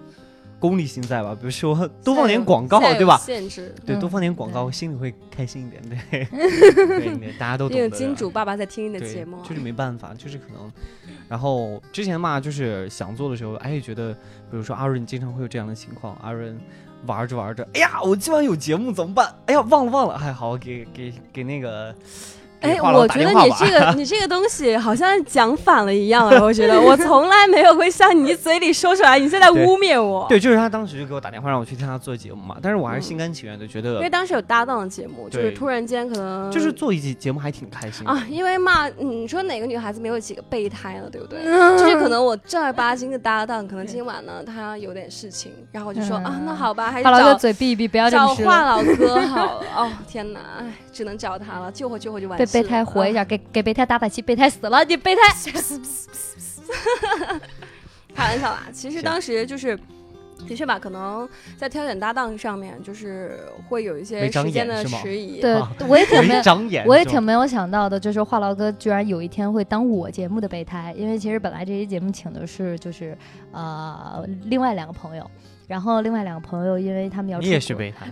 [0.59, 1.35] 功利心在吧？
[1.35, 3.17] 比如说多放点广告，对吧？
[3.19, 5.83] 限制对，多放点广告，心里会开心一点。
[5.88, 7.77] 对， 对，大家都懂。
[7.77, 10.73] 因为金主爸爸在听你的节目，就是没办法，就是可能。
[11.29, 16.59] 然后之前嘛，就是想做的时候，哎，觉得比如说阿润经常会有这样的情况，阿润
[17.07, 19.35] 玩着玩着，哎呀，我今晚有节目怎么办？
[19.47, 21.95] 哎呀，忘了忘了，还好给给给那个。
[22.64, 26.40] 哎，我觉得你这个你这个东西好像讲反了一样啊！
[26.42, 30.27] 我觉得 我从来没有会像你嘴里说出来，你现在污蔑我。
[30.29, 38.24] 对，就是他当时就给我打电话让我去听他做节目嘛，但是我还是心甘情愿的，觉得因为当时有搭档的节目，就是突然间可能就是做一期节目还挺开心啊。
[38.29, 41.09] 因为嘛，你说哪个女孩子没有几个备胎呢？
[41.11, 41.42] 对不对？
[41.79, 49.66] 就是可能我正儿八经的搭档，可能今晚呢他有点事情，然后我就说啊，那好吧，还是找嘴闭一闭，不要找话痨哥好了。
[49.77, 52.62] 哦天哪，哎，只能找他了，救活救活就完事了。
[52.62, 55.20] 备胎活一下，给给备胎打打气，备胎死了，你备胎。
[58.14, 59.76] 开玩笑啦，其实当时就是，
[60.47, 65.40] 的确吧，可能在挑选搭档上面，就是会有一些时间的迟疑。
[65.40, 66.42] 对，我也挺没，
[66.87, 73.16] 我也挺没有想到的，就是话痨哥居然有一天会当我节目的备胎，因为其实本来这期节目请的是就是
[73.53, 75.29] 呃另外两个朋友。
[75.66, 78.07] 然后另外两个朋友，因为他们要你也是备胎，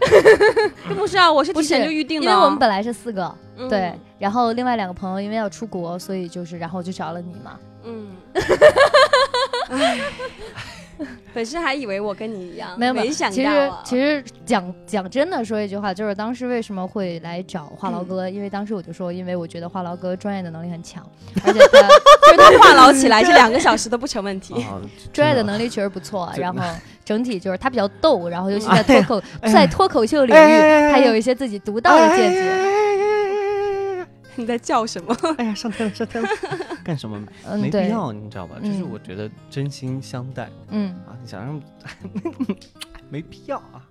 [0.97, 3.31] 不是啊，我是提前就预定的，因为我们本来是四个，
[3.69, 3.93] 对。
[4.19, 7.59] 然后另外两个朋友因为要出国，所以就是然后就找了你嘛。
[7.85, 8.07] 嗯。
[11.35, 13.35] 本身还以为我跟你一样，没有没想到。
[13.35, 18.29] 其实其实讲讲真的说一句话，就是当时为什么会来找话痨哥？
[18.29, 21.03] 因为当时我就说，因为我觉得话痨哥专业的能力很强，
[21.45, 21.81] 而且他
[22.37, 24.55] 就是他话痨起来是两个小时都不成问题。
[25.13, 26.61] 专业的能力确实不错， 然后
[27.05, 32.92] 整体就是他比较逗，然后尤其在脱口在脱口秀领域，他有一些自己独到的见解。
[34.37, 35.15] 你在叫什么？
[35.39, 36.29] 哎呀，上天了，上天了！
[36.85, 37.21] 干什么？
[37.61, 38.57] 没必要，你知道吧？
[38.63, 41.61] 就是我觉得真心相待，嗯啊，你想让，
[43.11, 43.83] 没必要啊，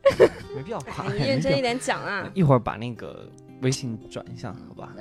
[0.55, 1.11] 没必要夸。
[1.13, 2.29] 你认真一点讲啊！
[2.33, 3.29] 一会儿把那个
[3.61, 4.91] 微信转一下，好吧？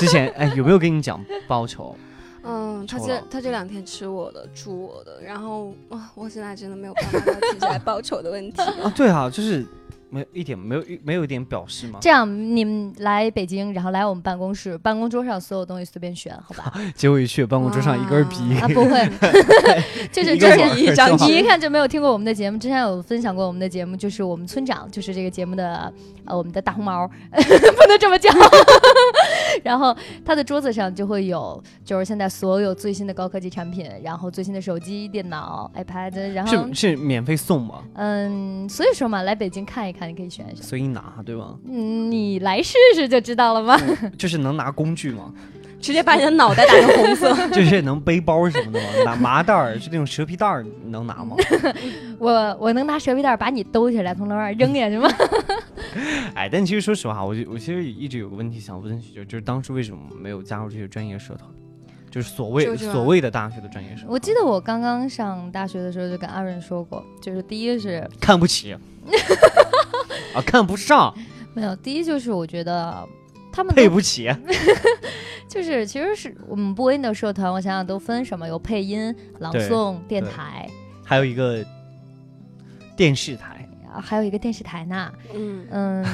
[0.00, 1.96] 之前哎，有没有跟你讲报酬？
[2.46, 7.18] 嗯，他这他这两天吃我的，住我的，然后哇，我现在真的没有办法
[7.50, 8.92] 提起来报酬的问题啊。
[8.94, 9.66] 对啊，就是。
[10.10, 11.98] 没有一点没有没有一点表示吗？
[12.00, 16.72] 这样你们来北京，然后来我们办公室，办公桌上所有东西随便选，好吧？
[16.94, 19.08] 结果一去办公桌上一根笔啊，不会，
[20.12, 22.58] 就是之前一张， 你一看就没有听过我们的节目。
[22.58, 25.92] 之前有分享过我们的节目，就是我们村长，就是这个节目的
[26.24, 28.30] 呃我们的大红毛，不能这么叫。
[29.62, 37.82] 然后他的桌子上就会有，就是现在所有最新的高科技产品，然后最新的手机、电脑、iPad，然后是是免费送吗？
[37.94, 41.54] 嗯，所以说嘛，来北京看一看，你可以选一选，随意拿，对吧？
[41.68, 43.78] 嗯，你来试试就知道了吗？
[44.18, 45.32] 就是能拿工具吗？
[45.80, 48.86] 直接把你的脑袋打成红色， 就是能背包什么的吗？
[49.04, 51.36] 拿麻袋儿，就那种蛇皮袋儿，能拿吗？
[52.18, 55.06] 我我能拿蛇皮袋儿把你兜起来，从楼上扔下去吗？
[56.34, 61.50] 哎，但其实说实话，我我其实一直有个问题想问，就就是当时为什么没有加入这些专业社团？
[62.10, 64.06] 就是所谓所谓的大学的专业社团。
[64.10, 68.74] 我记得我刚刚上大学的时候就跟阿润说过，就是第一是看不起，
[70.34, 71.14] 啊，看不上。
[71.54, 73.06] 没有，第一就是我觉得。
[73.56, 74.28] 他们配不起，
[75.46, 78.48] 就是其实是我们播音的社团，我想想都分什么？
[78.48, 80.68] 有配音、朗诵、电台，
[81.04, 81.64] 还有一个
[82.96, 83.64] 电视台，
[84.02, 85.12] 还有一个电视台呢。
[85.32, 86.04] 嗯嗯，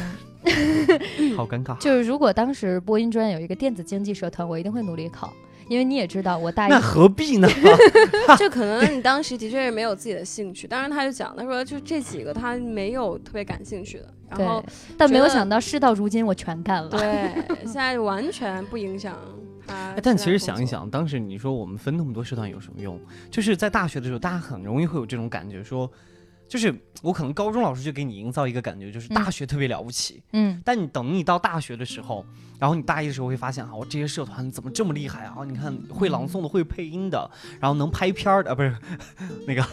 [1.35, 1.79] 好尴尬。
[1.79, 5.33] 就是如果当时播音专业有一个电子竞技社团，我一定会努力考。
[5.70, 7.48] 因为你也知道，我大一那何必呢？
[8.37, 10.66] 就可能你当时的确是没有自己的兴趣。
[10.66, 14.12] 当然，他就讲，他说就这几个他没有特别感兴趣的。
[14.28, 14.61] 然后，
[14.98, 16.88] 但没有想到事到如今我全干了。
[16.88, 19.16] 对， 现在完全不影响
[19.64, 19.94] 他。
[20.02, 23.00] 但其实想一想，当时你说我们分那么多社团有什么用？
[23.30, 25.88] 就是在大学的时候，大家很容易会有这种感觉，说。
[26.51, 30.21] 就是我可能高中老师就给你营造一个感觉，就是大学特别了不起。
[30.33, 32.27] 嗯，但你等你到大学的时候，
[32.59, 35.37] 然后你大一的时候会发现，啊，我这些社团怎么这么厉害啊？
[35.47, 38.77] 你看会朗诵的，会配音的，然后能拍片儿的，啊不是
[39.47, 39.65] 那个。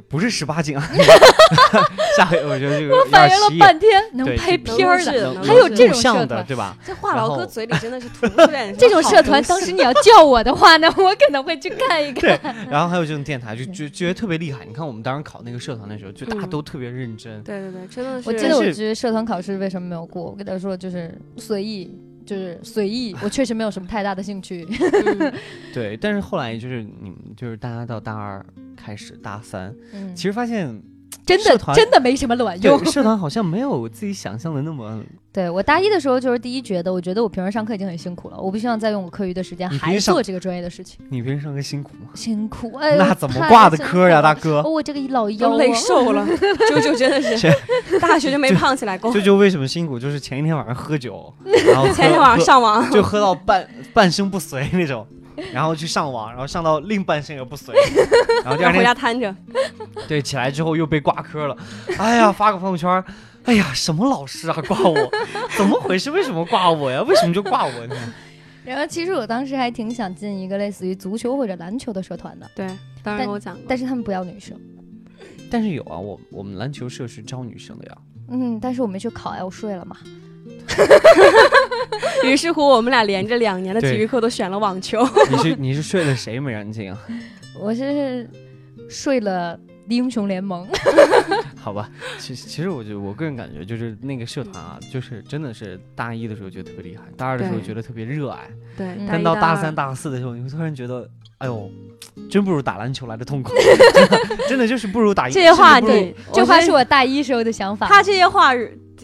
[0.00, 0.82] 不不是十八禁啊！
[2.16, 6.76] 下回我觉得这个我反应了半天，能拍片儿的，还有这种社团，对吧？
[6.84, 12.20] 这话痨哥嘴里真的是吐出来 这种社团，当时你要叫我的话呢，我可能会去看一看。
[12.20, 14.64] 对，然后还有这种电台，就觉觉得特别厉害。
[14.64, 17.42] 你看我们当时考那个社团的时候，就大家都特别认真。
[17.42, 18.28] 对对对，真的是。
[18.28, 20.24] 我记得我觉得社团考试为什么没有过？
[20.24, 21.94] 我跟他说就是随意。
[22.26, 24.66] 就是随意，我确实没有什么太大的兴趣。
[25.72, 28.44] 对，但是后来就是你们就是大家到大二
[28.76, 29.74] 开始大三，
[30.14, 30.82] 其实发现。
[31.24, 35.02] 真的真的没什么卵用，社团好像没有自己想象的那么。
[35.32, 40.98] 对我大一的时候就是第一觉得，我觉得我平时上课已经很辛苦了，我不希望再用我课余的时间还做这个专业的事情。
[41.10, 42.08] 你平时上课辛苦吗？
[42.14, 44.62] 辛苦哎，那怎么挂的科呀，大哥？
[44.62, 46.26] 我这个老腰累瘦了，
[46.70, 47.52] 舅舅真的是
[48.00, 49.12] 大学就没胖起来过。
[49.12, 49.98] 舅舅为什么辛苦？
[49.98, 55.06] 就是前一天晚上喝酒， 然后前一天晚上上网就喝到半半身不遂那种。
[55.52, 57.74] 然后去上网，然后上到另半身也不遂，
[58.44, 59.34] 然后第二天回家瘫着。
[60.08, 61.56] 对，起来之后又被挂科了。
[61.98, 63.02] 哎呀，发个朋友圈，
[63.44, 64.96] 哎呀，什么老师啊，挂我？
[65.56, 66.10] 怎么回事？
[66.10, 67.02] 为什么挂我呀？
[67.02, 67.96] 为什么就挂我呢？
[68.64, 72.50] 然后其实我当时还挺想进一个类似于足球或者篮球的社团的。
[72.56, 72.68] 对，
[73.02, 74.58] 当然我讲，但是他们不要女生。
[75.48, 77.96] 但是有啊，我我们篮球社是招女生的呀。
[78.30, 79.96] 嗯，但是我没去考呀，我睡了嘛。
[82.24, 85.06] 于是乎，我们俩连着两年的体育课都选了网球。
[85.30, 86.98] 你是你是睡了谁没让你进啊？
[87.58, 88.28] 我是
[88.88, 90.66] 睡了英雄联盟。
[91.56, 101.70] 好吧，其实其实我觉得我个人感觉就是那个社团啊，就是真的是大一的时候觉得特别厉害，大二的时候觉得特别热爱，对，但到大三大四的时候，你会突然觉得，哎呦。
[102.30, 103.52] 真不如打篮球来的痛苦，
[104.48, 105.28] 真的就是不如打。
[105.28, 107.86] 这些话对，这话是我大一时候的想法。
[107.86, 108.54] 他这些话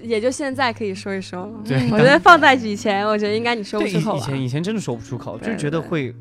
[0.03, 1.49] 也就现在可以说一说。
[1.65, 4.17] 对，我觉得放在以前，我觉得应该你说不出口。
[4.17, 6.15] 以前以前真的说不出口，就觉得会，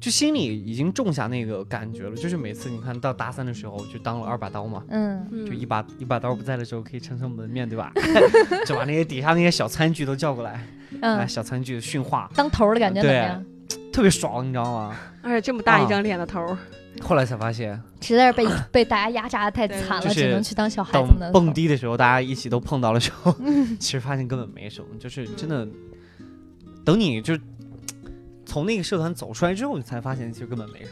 [0.00, 2.14] 就心里已经种下那个感觉了。
[2.16, 7.92] 就是每次你看到大三的时候，就当了二把刀嘛，嗯，就一把一把刀不在的时候，可以撑撑门面对吧？
[8.66, 10.64] 就把那些底下那些小餐具都叫过来，
[11.00, 13.44] 嗯，小餐具训话，当头的感觉怎么样？
[13.92, 14.96] 特别爽，你知道吗？
[15.22, 16.56] 而且这么大一张脸的头，
[17.00, 21.30] 后来才发现，实在是被 被大家压榨的太惨了，只能去当小孩子了。
[21.32, 23.34] 蹦迪的时候，大家一起都碰到了时候，
[23.78, 25.66] 其实发现根本没什么，就是真的。
[26.84, 27.36] 等你就
[28.46, 30.90] 从那个社团走出来之后，你才发现其实根本没什么。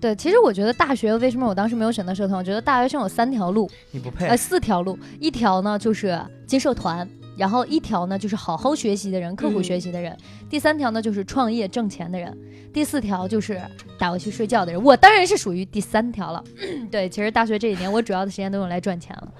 [0.00, 2.38] 对，其实我觉得大学为什么我当时没有选择社团？
[2.38, 4.26] 我觉得大学生有三条路，你不配。
[4.26, 7.08] 呃，四条路，一条呢就是进社团。
[7.42, 10.14] 然后一条呢就是好好学习的人，刻苦学习的人；
[10.48, 12.32] 第三条呢就是创业挣钱的人；
[12.72, 13.60] 第四条就是
[13.98, 14.80] 打游戏睡觉的人。
[14.80, 16.44] 我当然是属于第三条了。
[16.88, 19.34] 对，其实大学这几年我主要的时间都用来赚钱了。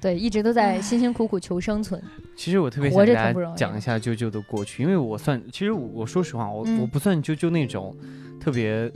[0.00, 2.02] 对，一直都在辛辛苦苦求生存。
[2.34, 7.96] 其实我特别想给大家讲一下啾啾的过去，因为我算，其实我说实话，我我不算啾啾那种
[8.40, 8.90] 特别。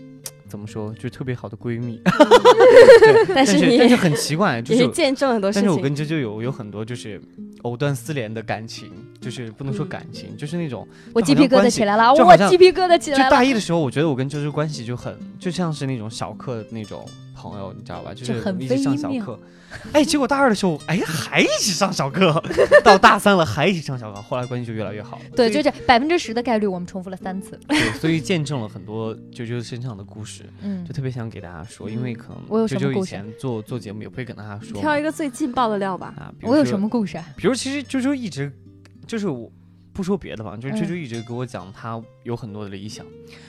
[0.53, 0.93] 怎么说？
[1.01, 1.99] 就特别好的闺蜜，
[3.35, 5.63] 但是但是很奇怪，就是见证很多事情。
[5.63, 7.19] 但是我跟啾啾有有很多就是
[7.63, 13.25] 藕断丝连的感情，就是不能说感情，就是那种我鸡皮疙瘩起来了，我鸡皮疙瘩起来了。
[13.25, 17.03] 就大一的时候，我觉得我跟啾啾关系就很就像是那种小课那种
[17.35, 18.13] 朋友，你知道吧？
[18.13, 19.39] 就是一起上小课。
[19.93, 22.43] 哎，结果大二的时候，哎，还一起上小课，
[22.85, 25.21] 到大三了还一起上小课，后来关系就越来越好。
[25.35, 27.59] 对，就这百分之十的概率，我们重复了三次。
[27.69, 34.81] 对，所以见证了很多啾啾身上的故事，嗯，就特别想给大家说，因为可能啾啾以前做做节目也会跟大家说。
[34.81, 36.15] 挑一个最劲爆的料吧。
[36.19, 37.19] 啊，我有什么故事？
[37.37, 38.53] 比如，其实啾啾一直
[39.07, 39.51] 就是我。
[39.93, 43.05] 不说别的吧，就是啾啾一直给我讲他有很多的理想，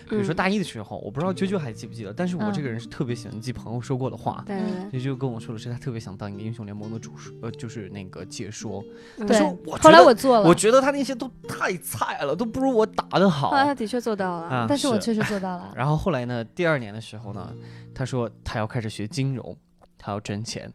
[0.10, 4.44] 比如说大一的时候，我不知道啾啾还记不记得，但是我这个人是特别喜欢记朋友说过的话。
[4.46, 4.58] 对，
[4.92, 8.84] 啾啾跟我说的是他特别想当一个英雄联盟的主说，呃，就是那个解说。
[9.26, 13.52] 对，我后来我做了，我觉得他那些都太菜了，都不如我打的好。
[13.52, 15.72] 后来他的确做到了，但是我确实做到了。
[15.78, 17.54] 然后后来呢，第二年的时候呢，
[17.96, 19.56] 他说他要开始学金融，
[19.98, 20.72] 他要挣钱。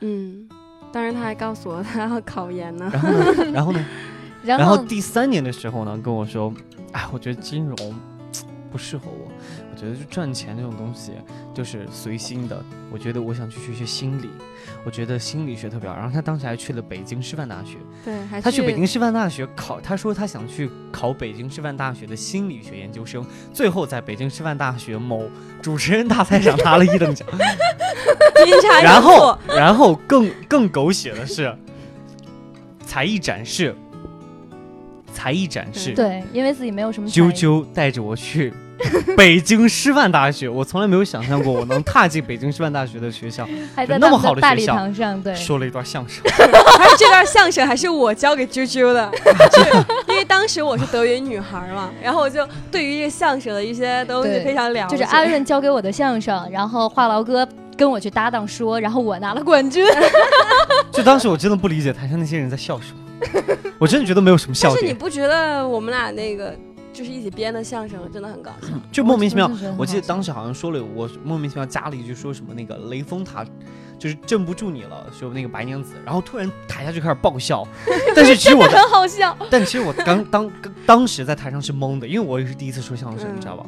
[0.00, 0.48] 嗯，
[0.92, 2.90] 当然他还告诉我他要考研呢。
[2.92, 3.52] 然后呢？
[3.52, 3.84] 然后呢？
[4.44, 6.52] 然后第三年的时候呢，跟我说，
[6.92, 7.76] 哎，我觉得金融
[8.70, 9.30] 不适合我，
[9.72, 11.12] 我觉得就赚钱这种东西
[11.54, 12.62] 就是随心的。
[12.92, 14.28] 我觉得我想去学学心理，
[14.84, 15.96] 我觉得心理学特别好。
[15.96, 25.28] 然后他当时还去了北京师范大学，对，他去北京师范大学考，他说他想去考北京师范大学的心理学研究生，最后在北京师范大学某
[25.62, 27.26] 主持人大赛上拿了一等奖。
[28.82, 31.56] 然后，然后更更狗血的是，
[32.84, 33.74] 才艺展示。
[35.14, 37.08] 才艺展示，对，因为自己没有什么。
[37.08, 38.52] 啾啾带着我去
[39.16, 46.22] 北京师范大学，我从来没有想象过我能踏进北京师范大学的学校，还在那么好的大礼堂上，对，说了一段相声。
[46.98, 49.10] 这段相声还是我教给啾啾的，
[50.08, 54.96] 因为当时我是德云女孩嘛，然后我就对于这个相声的一些东西非常了解。
[54.96, 59.86] 就是阿润教给我的相声，然后话痨哥跟我去搭档说，然后我拿了冠军。
[60.90, 63.03] 就当时我真的不理解台上那些人在笑什么。
[63.78, 64.76] 我真的觉得没有什么笑点。
[64.76, 66.56] 但是你不觉得我们俩那个
[66.92, 68.68] 就是一起编的相声真的很搞笑？
[68.92, 69.50] 就莫名其妙。
[69.76, 73.44] 我记得当时好像说了，我莫名其妙加了一句说什么那个雷峰塔
[73.98, 77.66] 就是镇不住你了，说那个白娘子，然后突然台下就开始爆笑。
[78.14, 79.36] 但是其实我很好笑。
[79.50, 80.50] 但其实我刚当
[80.86, 83.66] 当时在台上是懵的，因为我也是第一次说相声，你知道吧？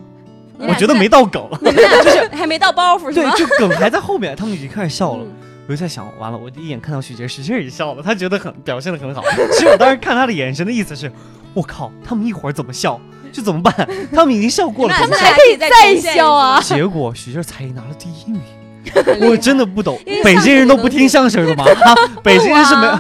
[0.58, 5.26] 我觉得没到梗， 就是还没到包袱，对，就梗还在后面，他们已经开始笑了。
[5.68, 9.22] 我就在想，完了，我第一眼看到许杰，许杰也笑了，他觉得很表现的很好。
[9.52, 11.10] 其实我当时看他的眼神的意思是，
[11.54, 13.00] 我靠，他们一会儿怎么笑
[13.32, 13.74] 就怎么办？
[14.12, 16.60] 他们已经笑过了，他们还可以再笑啊！
[16.60, 18.40] 结果许杰才艺拿了第一名，
[19.28, 21.64] 我真的不懂，北京人都不听相声的吗？
[22.22, 22.98] 北京人是没有。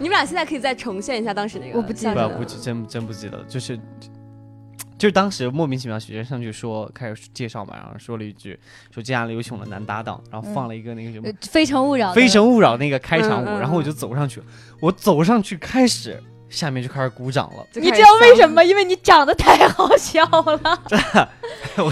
[0.00, 3.78] 你们俩现在可以再重现一下当时那个，我不记得，不记，真真不记得，就是。
[5.00, 8.58] 就是当时莫名其妙，学生上去说开始介绍嘛，然后说了一句
[8.90, 14.42] 说接下来有请我的男搭档，然后放了一个那个什么《非诚勿扰》非诚勿扰那个开场舞，然后我就走上去，
[14.78, 16.22] 我走上去开始。
[16.50, 17.66] 下面就开始鼓掌了。
[17.74, 18.62] 你知道为什么？
[18.62, 20.82] 因为你长得太好笑了。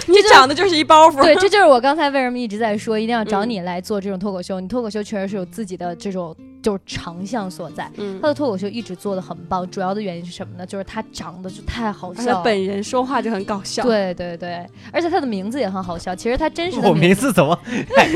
[0.06, 1.22] 你长得就是一包袱。
[1.22, 4.60] 对，这就是我刚才为什么一直在说，一定要找你来做这种脱口秀。
[4.60, 7.90] 你脱口秀确实是有自己的这种就是长项所在。
[7.96, 10.66] 嗯，他的脱口秀一直做的很棒，主要的原因是什么呢？
[10.66, 13.84] 就是他长得就太好笑他本人说话就很搞笑。
[13.84, 16.14] 对对对，而且他的名字也很好笑。
[16.14, 17.58] 其实他真实的我名字怎么？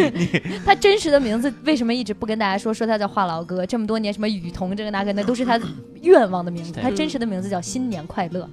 [0.66, 2.72] 他真实的名字为什么一直不跟大家说？
[2.72, 5.60] 说他叫话痨哥，这么多年什么雨桐这个那个那都是他
[6.00, 6.72] 愿望的名字。
[6.80, 8.48] 他真实的名字叫新年快乐。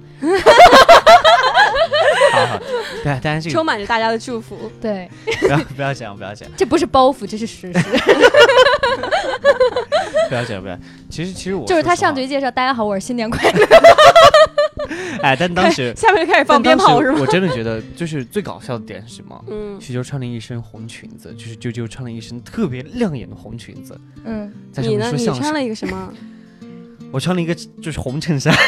[2.32, 2.58] 好好，
[3.02, 4.70] 对，但是这个充满着大家的祝福。
[4.80, 5.10] 对，
[5.40, 7.80] 不要不要这样，不要这样，这不是包袱，这是事实。
[10.28, 10.78] 不要讲，不要。
[11.08, 13.66] 其实其实我就是他上去介绍，大家好，我是新年快乐。
[15.22, 17.18] 哎，但当时 下面就开始放鞭炮是吗？
[17.20, 19.44] 我真的觉得，就是最搞笑的点是什么？
[19.48, 24.00] 嗯，许秋穿了一身红裙子，就是啾啾穿了一身特别亮眼的红裙子。
[24.24, 25.34] 嗯，在上面说相声。
[25.34, 26.12] 你穿了一个什么？
[27.12, 28.54] 我穿了一个就是红衬衫。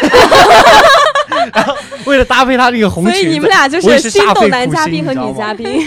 [1.54, 1.74] 然后
[2.06, 5.84] 为了搭配他这个红裙子，所以你们俩就是心动男嘉宾和女嘉宾。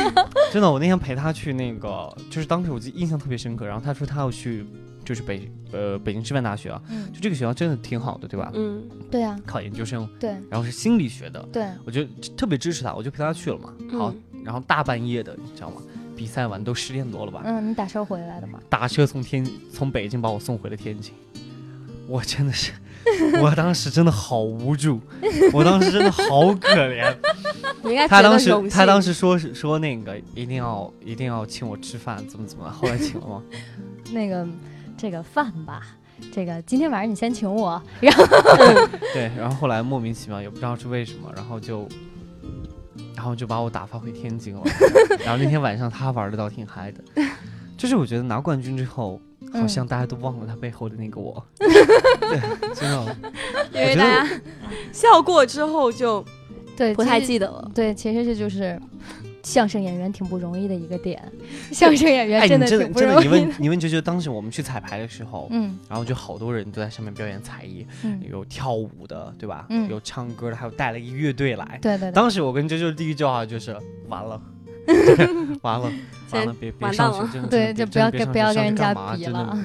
[0.52, 3.66] 真的，我那天陪他去那个，就是当时我记印象特别深刻。
[3.66, 4.66] 然后他说他要去，
[5.04, 8.52] 就是北呃北京师范大学啊，嗯，就这个学校真的挺好的，对吧？
[8.54, 12.04] 嗯，对啊，考研究生，对，然后是心理学的，对，我就
[12.36, 13.74] 特别支持他，我就陪他去了嘛。
[13.98, 15.82] 好，然后大半夜的，你知道吗？
[16.18, 17.42] 比赛完都十点多了吧？
[17.46, 18.60] 嗯，你打车回来的吗？
[18.70, 21.14] 打车从天从北京把我送回了天津，
[22.08, 22.72] 我真的是。
[23.40, 25.00] 我当时真的好无助，
[25.54, 27.16] 我当时真的好可怜。
[28.10, 33.44] 他当时他当时说是说那个一定要一定要请我吃饭，怎么怎么，后来请了吗？
[34.12, 34.48] 那个
[34.98, 35.84] 这个饭吧，
[36.34, 38.26] 这个今天晚上你先请我，然后
[39.14, 41.88] 对，然后后来莫名其妙也不知道是为什么，然后就
[43.16, 44.64] 然后就把我打发回天津了。
[45.20, 47.04] 然后那天晚上他玩的倒挺嗨的，
[47.78, 49.22] 就是我觉得拿冠军之后。
[49.54, 51.70] 好像大家都忘了他背后的那个我， 对，
[52.74, 53.18] 真的，
[53.72, 54.42] 因为大家
[54.92, 56.26] 笑过之后就
[56.76, 57.72] 对不太记得了。
[57.74, 58.78] 对，其实这就是
[59.44, 61.24] 相声演员挺不容易的一个点。
[61.72, 63.24] 相声演员真的挺不容易。
[63.24, 69.68] 你问你问啾啾，当时我们去彩排的时候，嗯，然后就好多人都在上面表演才艺，嗯，有跳舞的，对吧？
[69.70, 71.80] 嗯，有唱歌的，还有带了一个乐队来。
[71.82, 72.12] 对对。
[72.12, 73.78] 当时我跟啾啾第一句话就是
[74.10, 74.42] 完了。
[75.62, 75.92] 完了，
[76.32, 79.58] 完了，别别上去，对，就不要跟不要跟人家比了。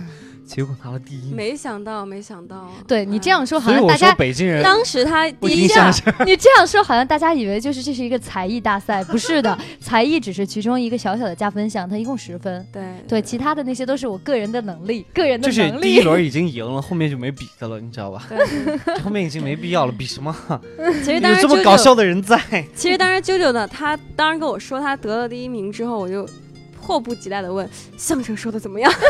[0.52, 2.68] 结果拿了第一，没想到，没想到。
[2.84, 5.94] 对你这样说，好像大家北京人当时他第一样，
[6.26, 12.66] 你这样说，好像大家以为就是这是一个才艺大赛，不是的， 才艺只是其中一个小小的加分项，它一共十分。
[12.72, 15.70] 对对，其他的那些都是我个人的能力，个人的能力。
[15.70, 18.26] 就是第一轮已经赢了，后面就没比的了，你知道吧？
[18.28, 20.34] 对，后面已经没必要了，比什么？
[21.04, 22.36] 其实当时有这么搞笑的人在。
[22.74, 26.28] 其实当时啾啾呢，他当时跟我说他得了第一名之后，我就
[26.82, 28.92] 迫不及待的问相声说的怎么样。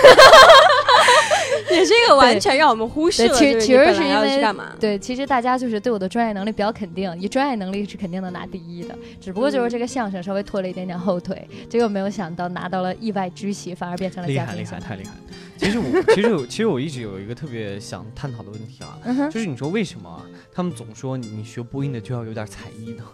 [1.70, 4.42] 也是一个完全让我们忽视了，其实其实是因为
[4.78, 15.12] 对，其实大家就是对我的专业能力比较肯定，以专业能力是肯定能拿第一的，只不过就是这个相声稍微拖了一点点后腿，结果没有想到拿到了意外之喜，反而变成了厉害厉害太厉害。
[15.56, 23.04] 其实我其实其实我一直有一个特别想探讨的问题啊，嗯、就是你说为什么他们总说你学播音的就要有点才艺呢？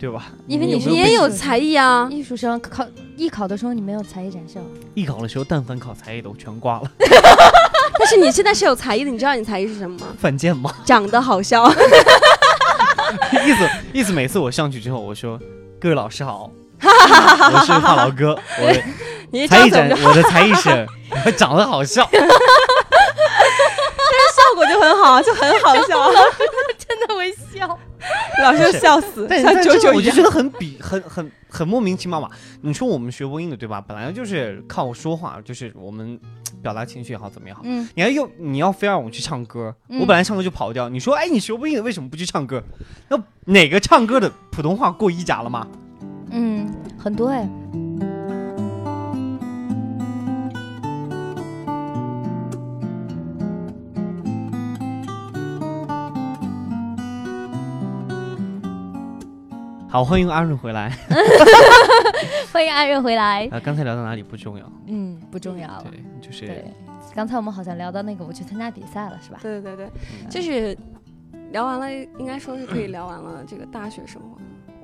[0.00, 0.28] 对吧？
[0.46, 2.86] 因为你是也有才艺啊，艺术生考
[3.16, 4.58] 艺考的时候你没有才艺展示。
[4.94, 6.90] 艺考的时候，但凡考才艺的，我全挂了。
[7.98, 10.06] 但是你现在是有才艺的，你知道你才艺是什么吗？
[10.18, 10.74] 犯贱吗？
[10.86, 11.70] 长得好笑。
[13.44, 15.38] 意 思意思，每次我上去之后，我说
[15.78, 20.88] ：“各位老师好， 我是话痨哥，我的才艺展，我的才艺是
[21.36, 22.28] 长得好笑。”但是
[24.34, 26.10] 效果就很好，就很好笑。
[28.42, 32.28] 老师笑死，像九九我就觉得很比很很很莫名其妙嘛。
[32.62, 33.80] 你说我们学播音的对吧？
[33.80, 36.18] 本来就是靠说话，就是我们
[36.62, 37.62] 表达情绪也好，怎么样好。
[37.64, 37.88] 嗯。
[37.94, 40.88] 你还又你要非让我去唱歌，嗯、我本来唱歌就跑调。
[40.88, 42.62] 你说，哎，你学播音的为什么不去唱歌？
[43.08, 45.66] 那哪个唱歌的普通话过一甲了吗？
[46.30, 47.48] 嗯，很多哎。
[59.90, 60.88] 好，欢迎阿润回来。
[62.52, 63.48] 欢迎阿润回来。
[63.50, 64.72] 啊，刚才聊到哪里不重要。
[64.86, 65.82] 嗯，不重要。
[65.82, 66.46] 对，就是。
[66.46, 66.64] 对，
[67.12, 69.40] 刚才我们好像聊到那个我去参加比赛了，是吧？
[69.42, 70.78] 对对对对，就是
[71.50, 74.38] 聊完了，应该说是可以聊完了这个大学生活，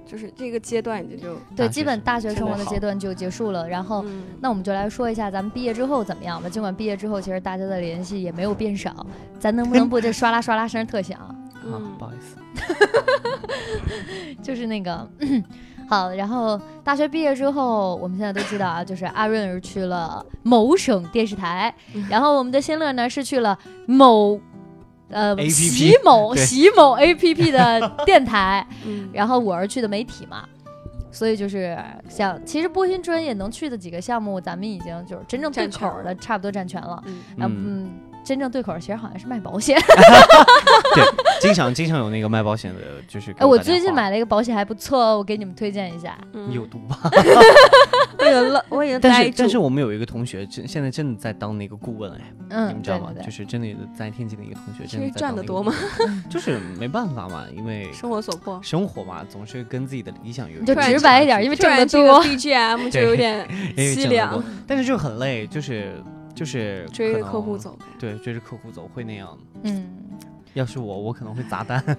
[0.05, 3.69] 就是这个阶段也就对，基本大学生活的阶段就结束了。
[3.69, 6.49] 然后，嗯、那我们就来说一下咱们毕业之后怎么样吧。
[6.49, 9.07] 尽管毕业之后其实大家的联系也没有变少，
[9.39, 11.33] 咱能不能 不这刷啦刷啦声特响？
[11.99, 12.37] 不好意思，
[14.43, 15.09] 就是那个。
[15.89, 21.73] 好，然后大学毕业之后，我们现在都知道啊，就是阿润是去了某省电视台，
[22.11, 23.57] 然后我们的新乐呢是去了
[23.87, 24.41] 某
[25.11, 28.67] 呃习某习某 A P P 的 电台，
[29.13, 30.45] 然后我是去的媒体嘛。
[31.13, 37.01] 所以就是像，其实播音专业能去的几个项目，咱们已经就是真正对口的，差不多占全了。
[37.07, 37.23] 嗯。
[37.39, 37.91] 嗯。
[38.27, 39.79] 真正对口的其实好像是卖保险，
[40.95, 41.05] 对，
[41.41, 46.19] 经常经常有那个卖保险的，就是哎，我最近买了一个保险还不错，我给你们推荐一下。
[46.33, 46.99] 你有毒吧？
[48.19, 52.21] 我了，我已经但是但是我们有一个同学，真现在真的在当那个顾问哎，
[52.51, 53.13] 嗯，你们知道吗？
[53.25, 55.73] 就是真的在天津的一个同学，真的赚的多吗？
[56.29, 63.47] 就是没办法嘛，因为生活所迫，生活嘛，总是跟自己的理想有就直白一点，因为赚的多，BGM 就有点
[63.77, 65.93] 凄凉，但是就很累，就是。
[66.37, 69.37] 就是追着客户走呗，对，追着客户走会那样。
[69.63, 69.87] 嗯，
[70.53, 71.83] 要是我，我可能会砸单。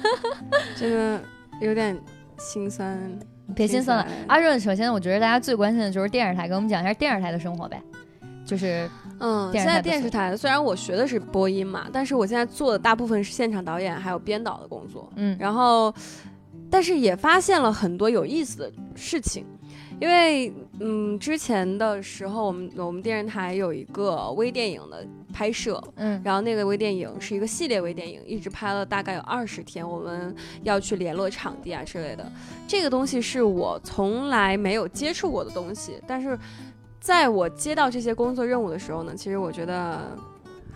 [0.78, 1.20] 真的
[1.60, 2.00] 有点
[2.38, 2.96] 心酸，
[3.56, 4.06] 别心酸了。
[4.28, 7.82] 阿润，首先我觉得大家最关心的就是电视台，给我们讲一下电视台的生活呗。
[8.46, 8.88] 就是，
[9.18, 15.12] 嗯，现在电视台虽然我学的是播音嘛，但是我现在做的大部分是现场导演还有编导的工作。
[15.16, 15.92] 嗯，然后，
[16.70, 19.44] 但是也发现了很多有意思的事情。
[20.00, 32.30] 因为嗯，之前的时候，我们我们电视台有一个微电影的拍摄，嗯，然后那个微电影是一个系列微电影，一直拍了大概有二十天，我们要去联络场地啊之类的。
[32.66, 36.38] 这个东西是我从来没有接触过的东西，但是
[37.00, 40.16] 在我接到这些工作任务的时候呢，其实我觉得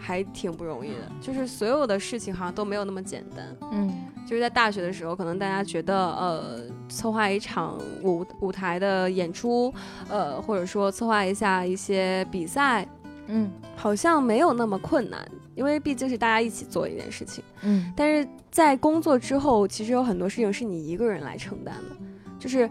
[0.03, 3.93] 还挺不容易的，就是所有的事情好像都没有那么简单，嗯。
[4.25, 9.73] 就是在大学的时候，可能大家觉得，呃，策划一场舞舞台的演出，
[10.09, 12.87] 呃，或者说策划一下一些比赛，
[13.27, 15.21] 嗯，好像没有那么困难，
[15.57, 17.93] 因为毕竟是大家一起做一件事情，嗯。
[17.97, 21.97] 但是在工作之后，其实有很多事情是你一个人来承担的，
[22.39, 22.71] 就是，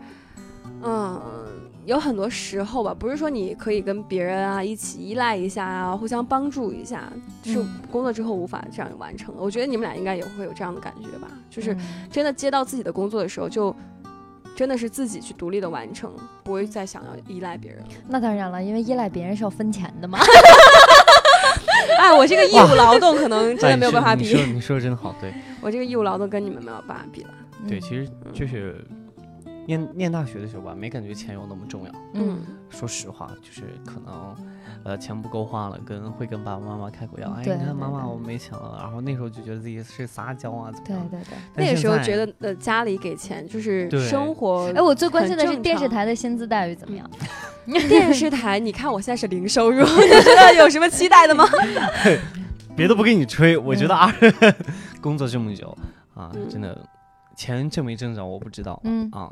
[0.81, 1.21] 嗯。
[1.85, 7.11] 有很多时候吧，不是说你可以跟别人啊一起依赖一下啊，互相帮助一下，
[7.43, 7.57] 是
[7.91, 9.41] 工作之后无法这样完成的。
[9.41, 11.75] 我觉得你们俩应该也会有这样的感觉吧，就是
[12.11, 13.75] 真的接到自己的工作的时候，就
[14.55, 16.11] 真的是自己去独立的完成，
[16.43, 17.83] 不会再想要依赖别人。
[18.07, 20.19] 那当然了，因为依赖别人是要分钱的嘛。
[21.99, 24.23] 哎，我这个义务劳动可能真的没有办法比。
[24.23, 27.29] 你说你说的真好，对 我这个义务劳动跟你们没有办法比了。
[27.67, 28.85] 对，其实就是。
[29.71, 31.91] 念念大学的时候吧，没感觉钱有那么重要。
[32.13, 34.35] 嗯，说实话，就是可能，
[34.83, 37.29] 呃，钱不够花了，跟会跟爸爸妈妈开口要。
[37.31, 38.77] 哎，你看妈妈，我没钱了。
[38.81, 41.07] 然后那时候就觉得自己是撒娇啊，怎么样？
[41.09, 41.37] 对对对。
[41.55, 44.69] 那个时候觉得，呃，家里给钱就是生活。
[44.75, 47.09] 哎，我最关心的是电视台的薪资待遇怎么样？
[47.87, 51.45] 电视台，你看我现在是零收入， 你觉得有什么期待的吗？
[52.75, 54.13] 别的不跟你吹，我觉得啊，
[54.99, 55.75] 工作这么久
[56.13, 56.77] 啊，真的
[57.37, 58.79] 钱挣没挣着我不知道。
[58.83, 59.31] 嗯啊。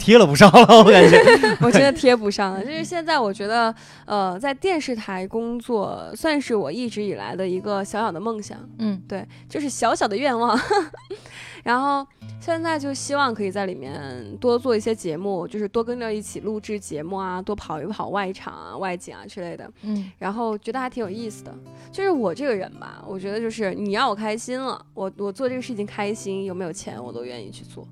[0.00, 1.16] 贴了不上了，我感觉
[1.60, 2.64] 我真的贴不上了。
[2.64, 3.72] 就是现在，我觉得，
[4.06, 8.58] 呃，在电视台工作算是我一直以来的一个小小的梦想。
[8.78, 10.58] 嗯，对，就是小小的愿望。
[11.62, 12.06] 然后
[12.40, 19.70] 现在就希望可以在里面多做一些节目，就是多跟着一起录制节目啊，多跑一跑外场啊、外景啊之类的。
[19.82, 21.54] 嗯，然后觉得还挺有意思的。
[21.92, 27.86] 就是我这个人吧，我觉得就是你让我开心了，我我做这个事情开心，有没有钱我都愿意去做。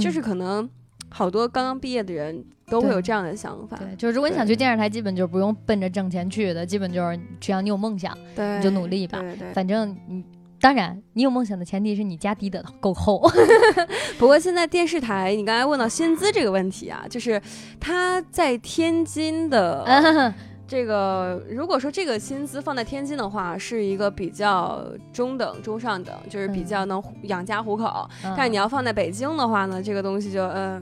[0.00, 0.70] 就是可能。
[1.12, 10.24] 好多刚刚毕业的人都会有这样的想法，对，就是如果你想去电视台，基本就不用奔着挣钱去的，基本就是只要你有梦想，对，你就努力吧，对对，反正你
[10.58, 13.20] 当然你有梦想的前提是你家底得够厚。
[14.18, 17.40] 不过现在电视台，你刚才问到薪资这个问题啊， 就是
[17.78, 19.84] 他在天津的
[20.66, 24.82] 这个，如果说这个薪资放在天津的话，是一个比较
[25.12, 28.08] 中等、中上等，就是比较能养家糊口。
[28.22, 30.80] 但是你要放在北京的话呢，这个东西就嗯。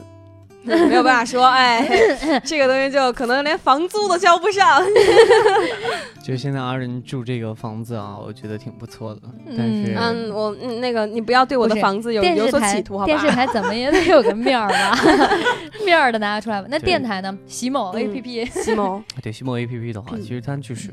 [0.88, 1.86] 没有办法说，哎，
[2.44, 4.82] 这个东西就可能连房租都交不上。
[6.22, 9.22] 就现在二人住这个房子啊，我觉得挺不错的。
[9.56, 13.06] 但是，嗯，我那个你不要对我的房子有有所企图，好吧？
[13.06, 14.98] 电视台怎么也得有个面儿吧，
[15.84, 16.68] 面儿的拿出来吧。
[16.70, 17.36] 那电台呢？
[17.46, 20.90] 喜某 A P P，喜某对喜某 A P P 的话，其实它就是，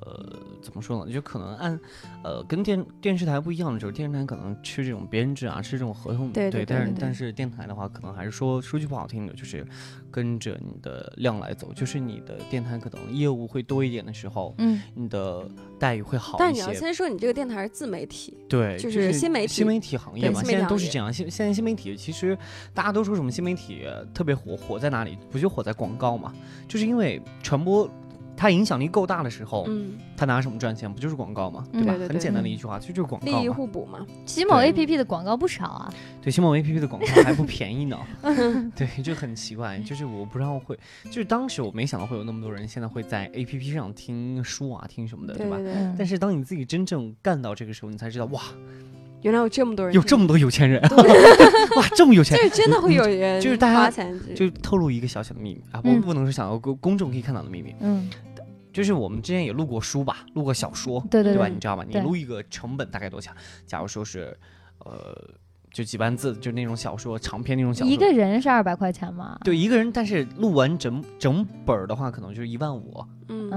[0.00, 0.35] 呃。
[0.66, 1.12] 怎么说呢？
[1.12, 1.78] 就可能按，
[2.24, 6.64] 呃，跟电电视台不一样的时候，电视台可能吃这种编制啊，吃这种合同，对对。
[6.66, 9.64] 但是但是电台的话，可能还是说说句不好听的，就是
[10.10, 11.72] 跟着你的量来走。
[11.72, 15.48] 就是你的电台可能业务会多一点的时候，嗯，你的
[15.78, 16.44] 待遇会好一些。
[16.44, 21.12] 但你要先说，你这个电台是自媒体，对，就是新媒体，新媒体行业嘛，现在都是这样。
[21.12, 22.36] 现现在新媒体其实
[22.74, 25.16] 大家都说什么新媒体特别火，火在哪里？
[25.30, 26.34] 不就火在广告嘛？
[26.66, 27.88] 就是因为传播。
[28.36, 30.92] 它影响力够大的时候，嗯，它拿什么赚钱？
[30.92, 31.64] 不就是广告吗？
[31.72, 31.92] 嗯对吧？
[31.94, 33.48] 对对对很简单的一句话，就就是广告利益。
[33.48, 34.06] 互补嘛。
[34.26, 35.92] 喜某 APP 的广告不少啊。
[36.20, 37.98] 对，新某 APP 的广告还不便宜呢。
[38.76, 45.56] 对，就很奇怪，就是我不知道会，就是当时我没想到会有那么多人现在会在 APP 上听书啊，听什么的，吧？
[45.56, 48.42] 对对对，嗯但是当你自己真正干到这个时候，你才知道哇，
[49.22, 50.82] 原来有这么多人，有这么多有钱人，
[51.76, 58.08] 哇，这么有钱就，是真的会有人就是大家花钱就透露一个小小的秘密啊，我们不能说想要公公众可以看到的秘密，嗯，
[58.76, 61.22] 就是我们之前也录过书吧，录过小说，对？
[61.22, 61.82] 对对对你知道吗？
[61.88, 63.42] 你录一个成本大概多少钱？
[63.66, 64.38] 假如说是，
[64.80, 65.16] 呃，
[65.76, 69.38] 就几万字，就那种小说，长篇那种小说，一个人是二百块钱吗？
[69.44, 73.04] 对一个人，但是录完整整本儿的话，可能就是一万五、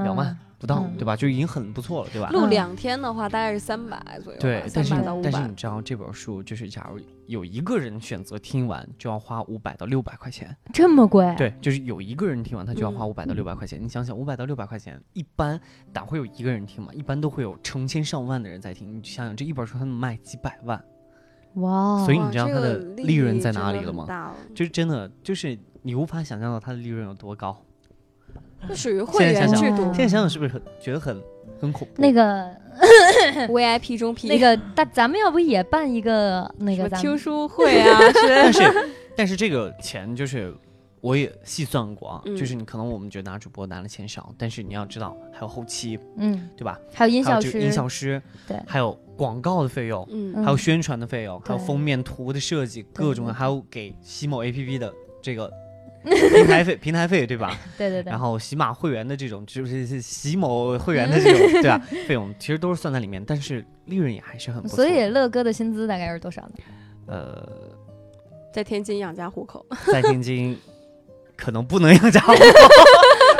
[0.03, 1.15] 两万不到，嗯对吧？
[1.15, 2.27] 就已经很不错了，对吧？
[2.29, 5.55] 嗯录两天的话大概是三百左右，对，但是三百到五百但是你。
[5.55, 10.53] 知道这本书就是，假如有一个人选择听完，就要花五百到六百块钱。
[10.73, 13.81] 这么贵？，对，就是有一个人听完，他就要花嗯五百到六百块钱。
[13.81, 15.57] 你想想，五百到六百块钱，一般
[15.93, 16.91] 哪会有一个人听嘛？
[16.93, 18.93] 一般都会有成千上万的人在听。
[18.93, 20.83] 你想想，这一本书他能卖几百万，
[21.55, 24.33] 哇，所以你知道它的利利润在哪里了吗？
[24.55, 27.55] 就是真的，就是你无法想象到它的利润有多高。
[28.67, 31.17] 这属于会现在想想员制度嗯现在想想是不是很觉得很
[31.61, 32.01] 很恐怖？
[32.01, 32.49] 那个，
[33.47, 40.53] VIP 中 P 那个，大咱们要不也办一个那个听书会啊， 但是是但是这个钱就是
[41.01, 46.77] 我也细算过啊，嗯就是你可能我们觉得拿主播拿的钱少，但是你要知道还有后期，嗯，对吧？
[46.93, 55.51] 还有音效师，音效师，对还有广告的费用，嗯嗯还有宣传的费用，还有封面图的设计，各种的，还有给喜某 APP 的这个
[56.07, 57.57] 平台费，平台费对吧？
[57.77, 61.77] 对对对，然后喜马会员的这种，就是喜某会员的这种， 对吧？
[62.07, 64.77] 费用其实都是算在里面，但是利润也还是很不错。
[64.77, 66.53] 所以乐哥的薪资大概是多少呢？
[67.07, 67.45] 呃，
[68.53, 70.57] 在天津养家糊口，在天津
[71.35, 72.39] 可能不能养家糊口。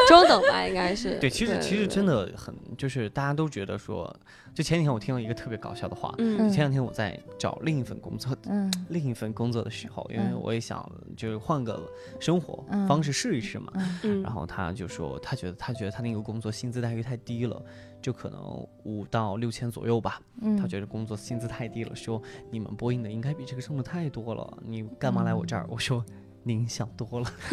[0.09, 1.17] 中等吧，应该是。
[1.19, 4.13] 对，其实其实真的，很，就是大家都觉得说，
[4.53, 11.81] 就前几天我听到一个特别搞笑的话，嗯前两天我在找另一份工作，嗯另一份工作的时候，因为嗯我也想就是换个
[12.19, 13.71] 生活嗯方式试一试嘛。
[13.75, 17.61] 嗯嗯，然后他就说，他觉得他觉得他那个工作薪资待遇太低了，
[18.01, 18.41] 就可能
[18.83, 20.19] 五到六千左右吧。
[20.41, 25.65] 嗯，他觉得工作薪资太低了，说你们播音的应该比这个挣的太多了，你干嘛来我这儿？
[25.69, 26.03] 我说。
[26.43, 27.25] 您想多了，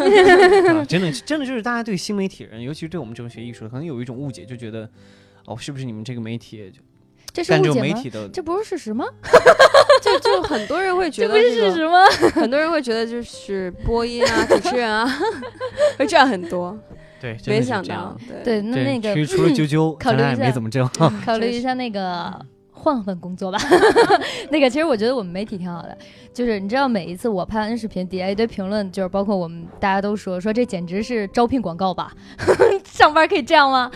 [0.73, 4.89] 啊真的真的就是大家对新媒体人，尤其是对我们这种学艺术的，可能有一种误解，就觉得，
[5.47, 6.81] 哦，是不是你们这个媒体就
[7.33, 7.97] 这是干这种误解吗？
[7.97, 8.29] 媒体的？
[8.29, 9.05] 这不是事实吗？
[10.03, 12.05] 就就很多人会觉得这不是事实吗？
[12.35, 15.07] 很多人会觉得就是播音啊、主持人啊
[15.99, 16.79] 会赚很多，
[17.21, 20.89] 对，没想是这样到，对对，那那个其实除了啾啾，考虑一下咱也没怎么挣。
[21.25, 22.33] 考虑一下那个
[22.95, 23.59] 换份工作吧。
[24.51, 25.99] 那个其实我觉得我们媒体挺好的，
[26.33, 32.13] 就是你知道每一次我拍完视频，底下一堆评论，就是包括我们大家都说说这简直是招聘广告吧，
[32.87, 33.91] 上班可以这样吗？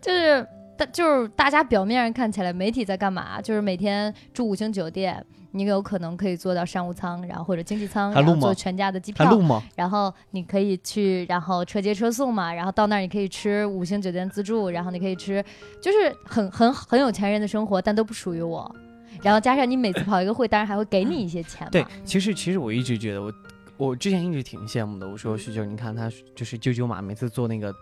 [0.00, 0.44] 就是。
[0.74, 3.42] 大就是大家表面上看起来媒体在干嘛？
[3.42, 5.22] 就是每天住五星酒店，
[5.52, 9.62] 你有可能可以坐到商务舱，然后或者经济舱，然后坐全家的机票还录，吗？
[9.76, 15.44] 然后你可以去，然后车接车送嘛，然后到那儿你可以吃五星酒店自助，然后你可以吃，
[15.80, 18.74] 就是很很很有钱人的生活，但都不属于我。
[19.22, 21.70] 然后加上你每次跑一个会，当然还会给你一些钱嘛。
[21.70, 23.32] 对，其实其实我一直觉得我
[23.76, 25.06] 我之前一直挺羡慕的。
[25.06, 27.72] 我说徐九，你看他就是舅舅嘛，每次坐那个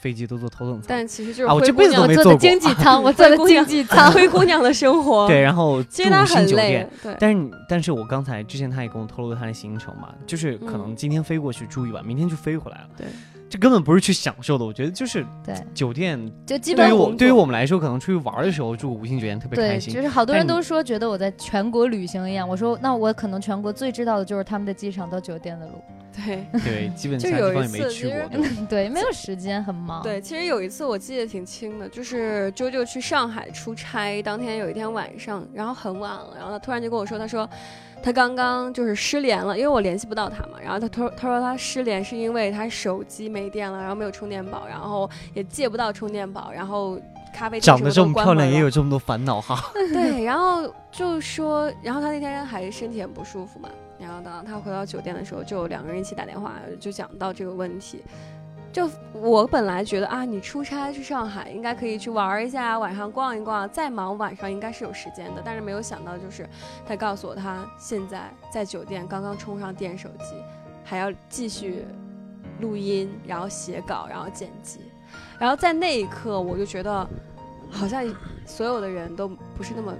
[0.00, 0.84] 飞机都坐头等舱。
[0.88, 4.10] 但其实就是啊我灰姑娘这辈子都没我坐经济舱， 我坐的经济舱。
[4.12, 12.86] 灰姑娘的生活，对，，然后其实他住五星很累酒店。，对，但是，但是我刚才之前他也跟我透露他的行程嘛，就是可能嗯今天飞过去住一晚，明天就飞回来了。
[12.96, 13.06] 对，
[13.48, 14.64] 这根本不是去享受的。
[14.64, 19.94] 我觉得就是对，酒店，就基本对于我对于我们来说，可能出去玩的时候住五星酒店特别开对，心。
[19.94, 22.48] 就是好多人都说觉得我在全国旅行一样。
[22.48, 25.72] 我说那我可能全国最知道的就是他们的机场到酒店的路。
[26.18, 26.44] 对。
[26.64, 28.42] 对，基本就其他地方也有一次没去过。
[28.42, 30.02] 其实对 没有时间，很忙。
[30.02, 37.48] 对，其实有一次我记得挺清的，就是啾啾去上海出差，当天有一天晚上，然后很晚了，然后他突然就跟我说，他说
[38.02, 46.98] 他刚刚就是失联了，因为我联系不到他嘛，然后他他他说他失联是因为他手机没电了，然后没有充电宝，然后也借不到充电宝，然后
[47.34, 49.58] 咖啡店长得这么漂亮，也有这么多烦恼哈。
[49.92, 53.68] 对，然后就说，然后他那天还身体很不舒服嘛，
[53.98, 58.02] 然后等他回到酒店的时候，就两个人一起打电话，就讲到这个问题。
[58.78, 65.42] 就我本来觉得啊，你出差去上海应该可以去玩一下，晚上逛一逛，再忙晚上应该是有时间的。
[65.44, 66.48] 但是没有想到，就是
[66.86, 70.36] 他告诉我，他现在在酒店刚刚充上电手机，
[70.84, 71.84] 还要继续
[72.60, 74.78] 录音，然后写稿，然后剪辑。
[75.40, 77.04] 然后在那一刻，我就觉得
[77.72, 78.04] 好像
[78.46, 79.92] 所有的人都不是那么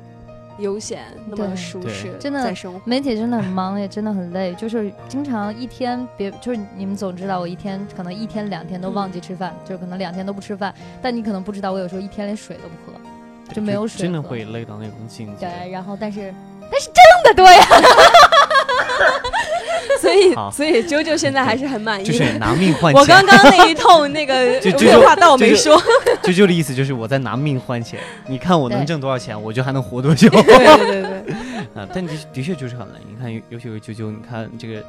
[0.59, 2.53] 悠闲，那么舒适，真的。
[2.85, 15.47] 媒体真的很忙，也真的很累，就是经常一天别，就是你们总知道我一天可能一天两天都忘记吃饭，就是可能两天都不吃饭，但你可能不知道我有时候一天连水都不喝，就没有水，真的会累到那种境界。
[15.47, 16.35] 对，然后但是
[16.71, 16.95] 但是挣
[17.25, 17.65] 的多呀。
[20.01, 22.05] 所以，所以啾啾现在还是很满意。
[22.05, 23.01] 就是拿命换钱。
[23.01, 25.81] 我刚刚那一通那个 废话，但我没说。
[26.23, 28.01] 啾啾的意思就是我在拿命换钱。
[28.27, 30.29] 你看我能挣多少钱，我就还能活多久。
[30.29, 31.35] 对对对。
[31.75, 32.95] 啊，但的的确就是很累。
[33.09, 34.83] 你看，尤其是啾啾，你看这个，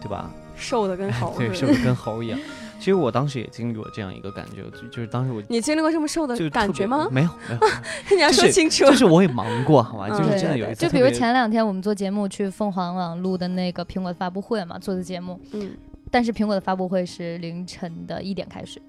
[0.00, 0.30] 对吧？
[0.56, 1.34] 瘦的跟猴。
[1.38, 2.38] 对，瘦的跟猴一样。
[2.80, 7.06] 其实我当时也经历过这样一个感觉，就是当时我你经历过这么瘦的感觉吗？
[7.12, 7.60] 没有，没有。
[8.16, 8.84] 你要说清楚。
[8.86, 10.08] 就是我也忙过，好吧？
[10.08, 10.86] 就是真的有一次。
[10.86, 15.38] 就比如前两天我们做节目去凤凰网录的那个苹果发布会嘛，做的节目。
[15.52, 15.70] 嗯。
[16.10, 18.82] 但是苹果的发布会是凌晨的一点开始，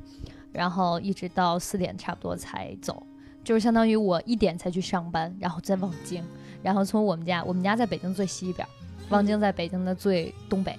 [0.52, 3.06] 然后一直到四点差不多才走，
[3.44, 6.24] 就是相当于我一点才去上班，然后在望京，
[6.64, 8.68] 然后从我们家，我们家在北京最西边，
[9.10, 10.76] 望京在北京的最东北。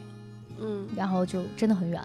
[0.58, 0.88] 嗯。
[0.96, 2.00] 然后就真的很远。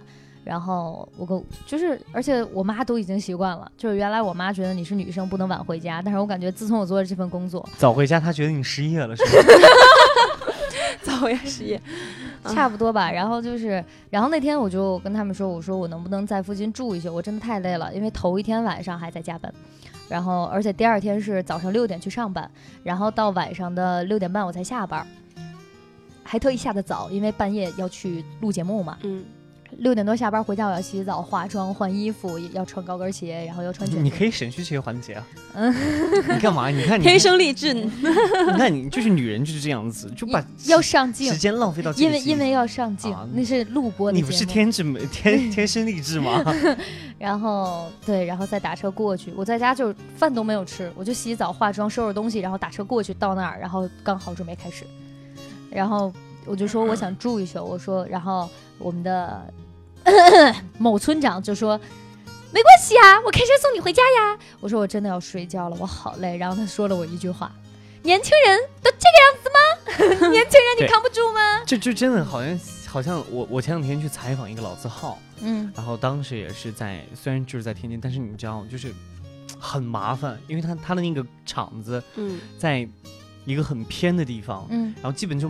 [0.48, 3.70] 然后我跟就是，而且我妈都已经习惯了。
[3.76, 9.30] 就是原来我妈觉得你是女生不能晚回家，但是我感觉自从我做了这份工作，早回家她觉得你失业了，是吧？
[11.04, 11.82] 早回家失业，
[12.48, 13.12] 差不多吧。
[13.12, 17.14] 然后就是，然后那天我就跟他们说，我说我能不能在附近住一宿？
[17.14, 19.54] 我真的太累了，因为头一天晚上还在加班，
[20.08, 22.50] 然后而且第二天是早上六点去上班，
[22.86, 25.06] 然后到晚上的六点半我才下班，
[26.24, 28.98] 还特意下的早，因为半夜要去录节目嘛。
[29.04, 29.26] 嗯。
[29.80, 33.88] 六点多下班回家，我要洗澡、化妆、换衣服，要穿高跟鞋，然后要穿。
[34.04, 35.28] 你可以 省去这些环节啊！
[35.54, 35.74] 嗯，
[36.36, 36.70] 你干嘛？
[36.70, 37.74] 你看你天生丽质。
[38.58, 41.92] 那你就是女人就是这样子，就把要上镜，时间浪费到。
[41.94, 44.16] 因为因为要上镜，那是录播的。
[44.18, 46.44] 你不是天质美天天生丽质吗？
[47.20, 49.34] 然后对，然后再打车过去。
[49.36, 54.86] 我在家就饭都没有吃，我就洗澡、化妆、收拾东西，然后打车过去到那儿，然后刚好准备开始。
[55.70, 56.12] 然后
[56.48, 59.54] 我就说我想住一宿，我说然后我们的。
[60.80, 61.78] 某村长就说
[62.54, 67.52] ：“没关系啊，我开车送你回家呀。”我说：“我真的要睡觉了，我好累。”然后他说了我一句话
[68.04, 69.50] ：“年轻人都这个样子
[70.24, 70.30] 吗？
[70.32, 78.94] 年轻人你扛不住吗？” 这就真的好像好像我我前两天去采访一个老字号，嗯，然后当时也是在虽然就是在天津，但是你知道就是
[79.60, 82.88] 很麻烦，因为他他的那个厂子嗯在
[83.44, 85.50] 一个很偏的地方，嗯，然后基本就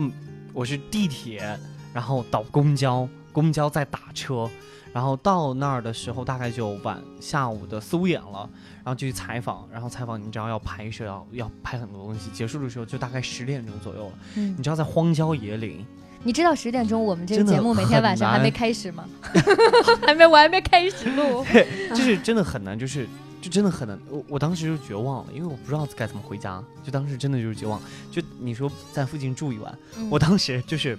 [0.58, 1.56] 我是地铁，
[1.94, 3.08] 然后倒公交。
[3.30, 4.50] 公交在打车，
[4.92, 14.12] 然后到那儿的时候大概就晚下午的四五点了，然后就去采访，然后采访你知道要拍摄要要拍很多东西，结束的时候就大概十点钟左右了。
[14.34, 15.86] 嗯，你知道在荒郊野岭，
[16.24, 19.04] 你知道十点钟我们这个节目每天晚上还没开始吗？
[20.04, 21.44] 还没，我还没开始录。
[21.94, 23.06] 就是真的很难，就是
[23.48, 23.98] 就真的很难。
[24.10, 27.80] 我我当时就绝望了，因为我不知道该怎么回家，就当时真的就是绝望。
[28.10, 29.76] 就你说在附近住一晚，
[30.10, 30.98] 我当时就是。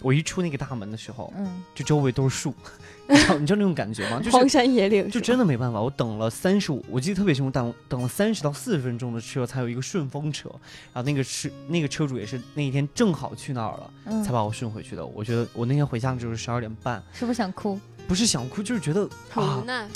[0.00, 2.54] 我一出那个大门的时候，嗯，就周围都是树，
[3.08, 4.18] 你知道你知道那种感觉吗？
[4.18, 5.80] 就是荒山野岭，就真的没办法。
[5.80, 10.48] 我等了三十五，我记得特别清楚，等等了三十到四十分钟的车才有一个顺风车，
[10.94, 15.04] 然后那个是那个车主也是那一天正好去那儿了，才把我顺回去的。
[15.04, 17.76] 我觉得我那天回家的时候是十二点半，是不是想哭？
[18.06, 19.88] 不是想哭，就是觉得很无奈，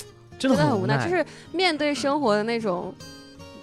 [0.49, 2.95] 真的很无奈，就是面对生活的那种。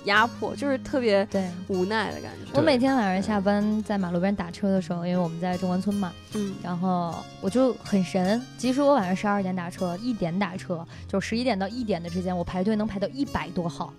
[0.05, 2.57] 压迫就是特别对无奈的感觉。
[2.57, 8.41] 我每天晚上下班在马路边打车的时候，因为我们在中关村嘛，嗯，然后我就很神。
[8.57, 13.93] 即使我晚上十二点打车，一点打车，就十一点到一点的之间，我排队能排到一百多号。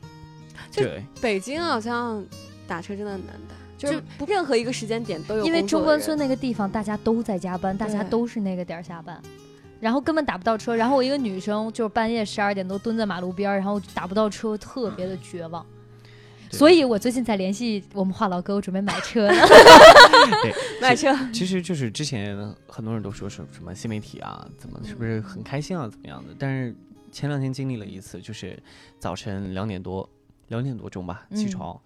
[0.73, 2.25] 对，北京好像
[2.67, 5.45] 打车真的很难打，就是任何一个时间点都有。
[5.45, 9.21] 因为中关村那个地方大家都在加班，大家都是那个点儿下班，
[9.81, 10.77] 然后根本打不到车。
[10.77, 15.65] 然后我一个女生，就是半夜十二点多蹲在马路边，然后打不到车，特别的绝望。
[16.53, 19.33] 所以我最近在联系我们话痨哥，我准备买车 了。
[20.83, 26.35] 买车，其实就是之前很多人都说什什么新媒体啊，怎么是不是很开心啊，怎么样的？
[26.37, 26.75] 但是
[27.13, 28.61] 前两天经历了一次，就是
[28.99, 30.09] 早晨两点多，
[30.49, 31.81] 两点多钟吧起床，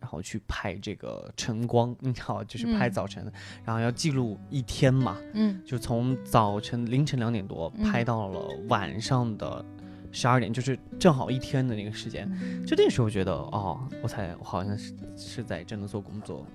[0.00, 3.30] 然后去拍这个晨光， 你知道，就是拍早晨，
[3.64, 9.64] 然后要记录一天嘛，嗯，就从早晨凌晨两点多拍到了晚上的。
[10.12, 12.26] 十二点就是正好一天的那个时间，
[12.64, 16.46] 就那时候觉得哦，我才我好像是是在真的做工作，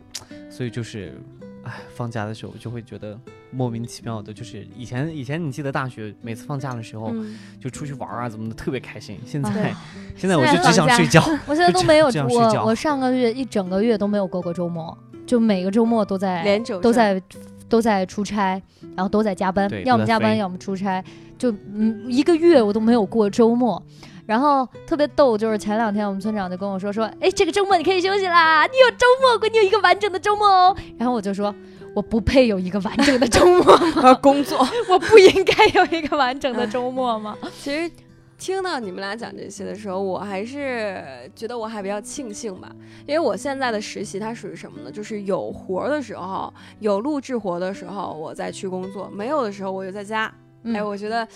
[0.50, 1.14] 所以就是，
[1.64, 3.18] 哎，放假的时候就会觉得
[3.52, 7.14] 莫名其妙的，就是以前以前你记得大学每次放假的时候
[7.60, 9.74] 就出去玩啊怎么的特别开心，现在
[10.16, 17.22] 现在我就只想睡觉， 我现在都没有我我上个月一整个月都没有过过周末，就每个周末都在都在
[17.70, 18.62] 都在出差，
[18.96, 21.04] 然后都在加班，要么加班要么出差。
[21.38, 23.82] 就嗯，一个月我都没有过周末，
[24.32, 30.74] 然后特别逗，就是前两天我们村长就跟我说说，哎，这个周末你可以休息啦，你有周末，闺女有一个完整的周末哦。
[30.98, 31.54] 然后我就说，
[31.94, 34.14] 我不配有一个完整的周末吗？
[34.24, 37.38] 工作，我不应该有一个完整的周末吗？
[37.60, 37.92] 其实。
[38.38, 41.00] 听到你们俩讲这些的时候，我还是
[41.36, 42.72] 觉得我还比较庆幸吧，
[43.06, 44.92] 因为我现在的实习它属于什么呢？
[44.92, 50.34] 就是有活的时候，有录制活的时候，我再去工作；没有的时候，我就在家。
[50.64, 51.28] 哎，我觉得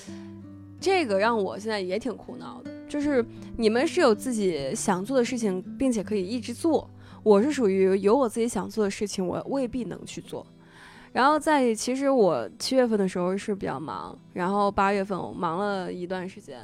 [0.82, 2.72] 这个让我现在也挺苦恼的。
[2.88, 3.26] 就是
[3.58, 6.88] 你们是有自己想做的事情，并且可以一直做；
[7.24, 10.46] 我是属于有我自己想做的事情，我未必能去做。
[11.12, 16.60] 然后在其实我七月份的时候是比较忙，然后八月份我忙了一段时间。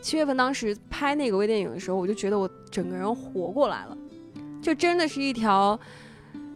[0.00, 3.98] 七月份当时拍那个微电影的时候，我就觉得我整个人活过来了，
[4.62, 5.78] 就真的是一条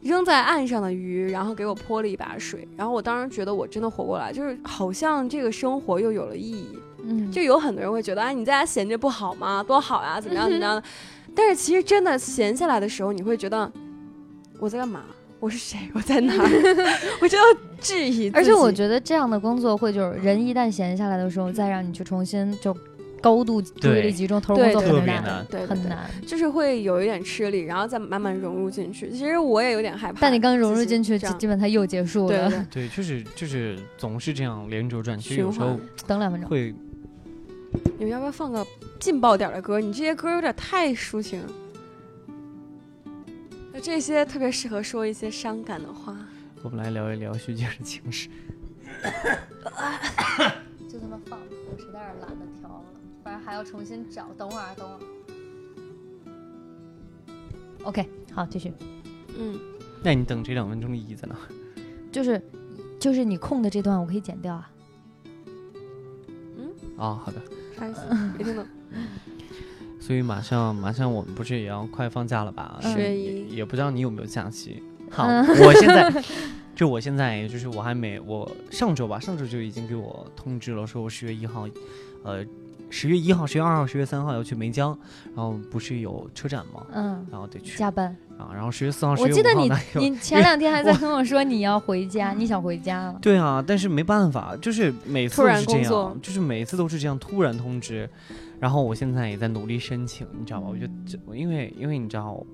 [0.00, 6.78] 扔在岸上的鱼，然后给我泼了一把水，然后我当时觉得我真的活过来，就是好像这个生活又有了意义。
[7.04, 9.62] 嗯，就有很多人会觉得，哎，你在家闲着不好吗？
[9.62, 10.82] 多好呀，怎么样怎么样的？
[11.34, 13.70] 但是其实真的闲下来的时候，你会觉得
[14.58, 15.02] 我在干嘛？
[15.38, 15.78] 我是谁？
[15.94, 16.34] 我在哪？
[17.22, 17.44] 我就要
[17.80, 18.30] 质疑。
[18.34, 22.76] 而且我觉得这样的工作会就是人一旦闲下来的时候，再让你去重新就
[23.22, 29.08] 高度注意力集中投入工作很难，对，很难，就是会有一点吃力，然后再慢慢融入进去。
[29.10, 30.18] 其实我也有点害怕。
[30.20, 32.66] 但你刚融入进去，基本它又结束了。
[32.70, 35.18] 对，就是就是总是这样连轴转。
[35.18, 36.74] 其实有时候等两分钟会。
[37.98, 38.66] 你们要不要放个
[38.98, 39.78] 劲爆点的歌？
[39.80, 41.42] 你这些歌有点太抒情。
[43.72, 46.16] 那这些特别适合说一些伤感的话。
[46.62, 48.28] 我们来聊一聊徐静的情史。
[50.88, 52.84] 就这么放，我实在是懒得调了，
[53.22, 54.28] 反正还要重新找。
[54.36, 55.00] 等会儿，等会儿。
[57.84, 58.72] OK，好，继续。
[59.38, 59.58] 嗯。
[60.02, 61.36] 那你等这两分钟的意义在哪？
[62.10, 62.42] 就是，
[62.98, 64.70] 就是你空的这段，我可以剪掉啊。
[66.58, 66.72] 嗯。
[66.98, 67.40] 啊，好的。
[67.80, 68.00] 啥意思？
[68.38, 68.64] 没听懂。
[69.98, 72.78] 所以马上马上我们不是也要快放假了吧？
[72.82, 74.82] 十一也不知道你有没有假期。
[75.10, 76.22] 好，我现在
[76.76, 81.68] 就我现在就是我还没我上周吧，上周就已经给我通知了，说我十月一号，
[82.22, 82.44] 呃，
[82.90, 84.98] 十月一号、十月二号、十月三号要去梅江，
[85.34, 86.84] 然后不是有车展吗？
[86.92, 88.50] 嗯，然后得去加班啊。
[88.52, 89.54] 然后十月四号、十月五号，我记得
[90.00, 93.18] 你你前两天还在跟我说你要回家，你想回家了。
[93.22, 98.08] 对啊，但是没办法，就是每次都是这样，就是每次都是这样突然通知。
[98.58, 100.66] 然后我现在也在努力申请，你知道吧？
[100.68, 100.86] 我就
[101.34, 102.44] 因为因为你知道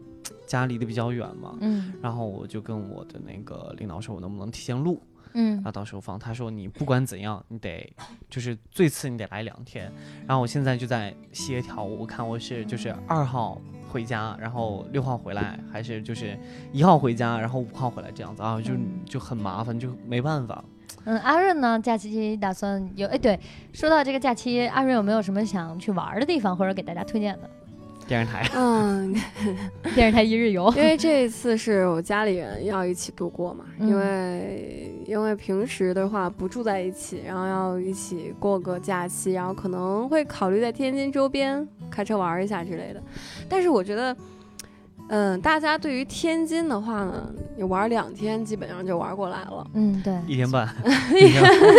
[0.47, 5.03] 家离得比较远嘛，嗯，然后我就跟我的那个领导说，我能不能提前录，
[5.39, 6.18] 嗯，啊到时候放。
[6.18, 7.93] 他说你不管怎样，你得
[8.30, 9.93] 就是最次你得来两天。
[10.26, 16.39] 然后我现在就在协调，我看我是就是二号回家，然后六号回来，还是就是
[16.72, 18.72] 一号回家，然后五号回来这样子啊，就
[19.05, 20.64] 就很麻烦，就没办法。
[21.05, 21.78] 嗯，阿润呢？
[21.78, 23.07] 假期打算有？
[23.09, 23.39] 哎，对，
[23.72, 27.51] 说到这个假期，阿润有没有什么想去玩的地方，或者给大家推荐的？
[28.07, 29.14] 电视台，嗯，
[29.94, 30.72] 电视台一日游。
[30.76, 43.02] 因为这一次是我家里人要一起度过嘛，因为因为平时的话不住在一起，然后要一起过个假期，然后可能会考虑在天津周边开车玩一下之类的。
[43.48, 44.16] 但是我觉得。
[45.09, 49.66] 嗯，大家对于天津的话呢，你玩两天基本上就玩过来了。
[49.74, 50.68] 嗯，对，一天半。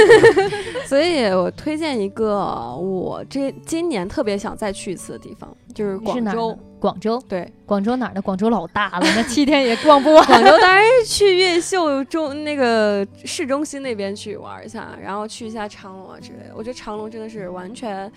[0.88, 2.38] 所以我推荐一个
[2.76, 6.58] 我这今年特别想再去一次的地方，就是广州。
[6.80, 8.22] 广州，对，广州哪儿的？
[8.22, 10.24] 广州老大了，那七天也逛不完。
[10.28, 16.54] 广州 当然是去越秀中那个市中心那边去玩一下，然后去一下长隆啊之类的。
[16.56, 18.12] 我觉得长隆真的是完全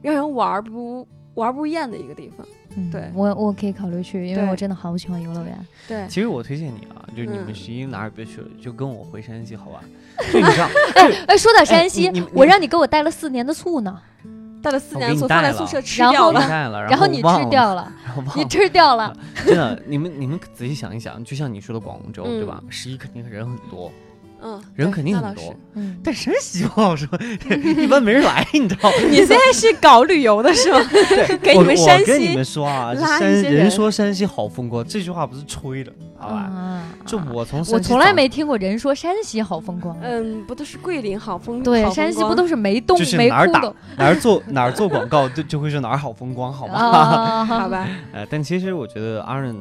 [0.00, 1.04] 让人玩不
[1.34, 2.46] 玩不厌的一个地方。
[2.90, 5.66] 对我我可以考虑去，因为我真的好喜欢游乐园。
[5.86, 9.80] 对，其实我推荐你啊，就你们十一哪儿别去了，就跟我回山西好吧？
[10.32, 10.68] 就你知道，
[11.28, 14.00] 哎，说到山西，我让你给我带了四年的醋呢，
[14.60, 16.40] 带了四年醋放在宿舍吃掉了，
[16.88, 17.92] 然后你吃掉了，
[18.34, 19.16] 你吃掉了。
[19.46, 22.60] 真的，你们你们仔细想一想，就像你说的广州对吧？
[22.68, 23.92] 十一肯定人很多。
[24.42, 27.08] 嗯，人肯定很多，嗯，但山西不好说，
[27.78, 28.96] 一般没人来，你知道吗？
[29.08, 30.80] 你现在是搞旅游的是吗？
[31.42, 36.82] 给你们山西，我跟你们说啊，山人说山西好风光，这句话不是吹的，好吧？
[37.06, 41.62] 就我从我从来没听过人说山西好风光，嗯，不都是桂林好风？
[41.62, 43.60] 对，山西不都是没东没哪儿打
[43.96, 47.44] 哪儿做哪儿做广告，就就会说哪儿好风光，好吧？
[47.46, 47.88] 好吧。
[48.12, 49.54] 呃，但其实我觉得阿润。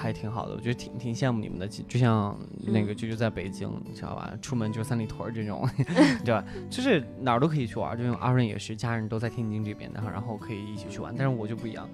[0.00, 4.32] 还挺好的，我觉得挺挺羡慕你们的，就像那个啾啾在北京，你知道吧？
[4.40, 5.68] 出门就三里屯这种，
[6.24, 6.44] 对吧？
[6.70, 11.12] 就是哪儿都可以去玩，就像阿润也是，家人都在天津这边的，然后可以一起去玩。
[11.18, 11.88] 但是我就不一样，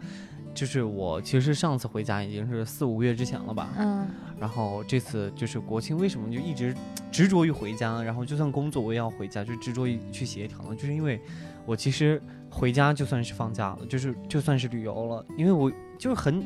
[0.53, 4.07] 就是我其实上次回家已经是四五个月之前了吧，嗯，
[4.39, 6.77] 然后这次就是国庆，为什么就一直
[7.11, 8.03] 执着于回家？
[8.03, 10.77] 然后就算工作我也要回家，就执着于去协调呢？
[10.77, 11.19] 就是因为
[11.65, 16.45] 我其实回家就算是放假了，就是就算是旅游了，因为我就是很。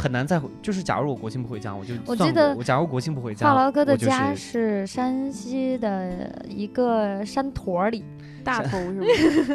[0.00, 8.02] 很难再回，就是假如我国庆不回家，我就我记得我假如国庆不回家，话痨哥的家是山西的一个山坨里。
[8.44, 9.00] 大同是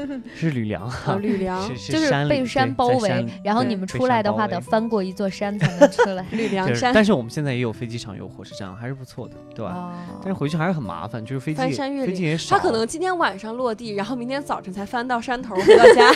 [0.07, 0.21] 吗？
[0.35, 0.89] 是吕梁，
[1.21, 6.25] 吕梁就是被山包围，然后你们出来的话得翻过一座山才能出来。
[6.31, 9.93] 吕梁山，但是我们现在也有飞机场，有火车站，还是不错的，对吧？
[10.21, 12.55] 但是回去还是很麻烦，就是飞机翻山越岭，也少。
[12.55, 16.11] 他可能今天晚上落地，然后明天早晨才翻到山头回到家。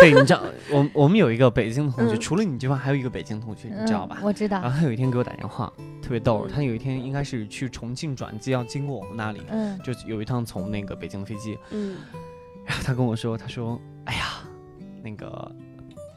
[0.00, 4.18] 对，你知道，我我们有一个北京的同学，除了你之外，还有一个北京同学，你知道吧？
[4.22, 4.60] 我知道。
[4.60, 5.72] 然后他有一天给我打电话，
[6.02, 6.46] 特别逗。
[6.52, 11.96] 他有一天应该是去重庆转机，要经过我们那里，嗯，就有一趟从那个北京的飞机，嗯。
[12.64, 14.40] 然后他跟我说：“他说，哎呀，
[15.02, 15.50] 那个，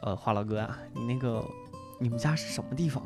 [0.02, 1.44] 呃，话痨哥啊，你那个，
[2.00, 3.02] 你们家是什么地方？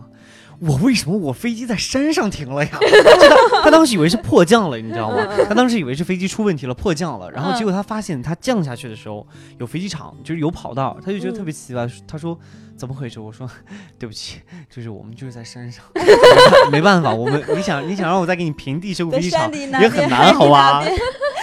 [0.60, 2.78] 我为什么我飞机在山上停了呀？
[3.64, 5.26] 他当时以为是迫降了，你知道吗？
[5.48, 7.28] 他当时以为是飞机出问题了，迫降了。
[7.32, 9.26] 然后结果他发现他降下去的时候
[9.58, 11.88] 有飞机场，就是有跑道，他就觉得特别奇怪。
[12.06, 12.38] 他说
[12.76, 13.18] 怎么回事？
[13.18, 13.50] 我说
[13.98, 14.40] 对不起，
[14.70, 15.84] 就是我们就是在山上，
[16.70, 20.84] 没办法，我们你想你想让我再给你平地修飞机场也很难，好吧？”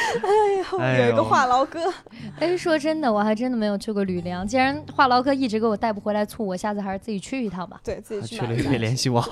[0.80, 1.80] 哎呦，有一个话痨哥。
[2.40, 4.48] 哎，说真的，我还真的没有去过吕梁。
[4.48, 7.80] 既然话痨哥一直给我带不回来醋，我下次还是自己去一趟吧。
[7.84, 8.36] 对自己去。
[8.38, 9.24] 去了别联系我。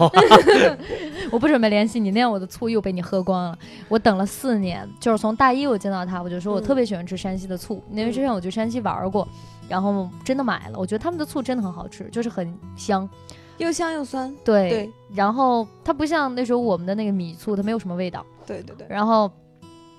[1.32, 3.58] 我不准备联系你，那样我的醋又被你喝光了。
[3.90, 9.28] 我等了四年，就是从大一我见到他，我就说我特别喜欢吃山西的醋，因为之前我去山西玩过，
[9.68, 10.80] 然后真的买了。
[10.80, 13.10] 我觉得他们的醋真的很好吃，就是很香，
[13.58, 14.34] 又香又酸。
[14.44, 14.92] 对对。
[15.14, 18.26] 然后它不像那时候我们的那个米醋，它没有什么味道。
[18.46, 18.88] 对对对。
[18.90, 19.32] 然后。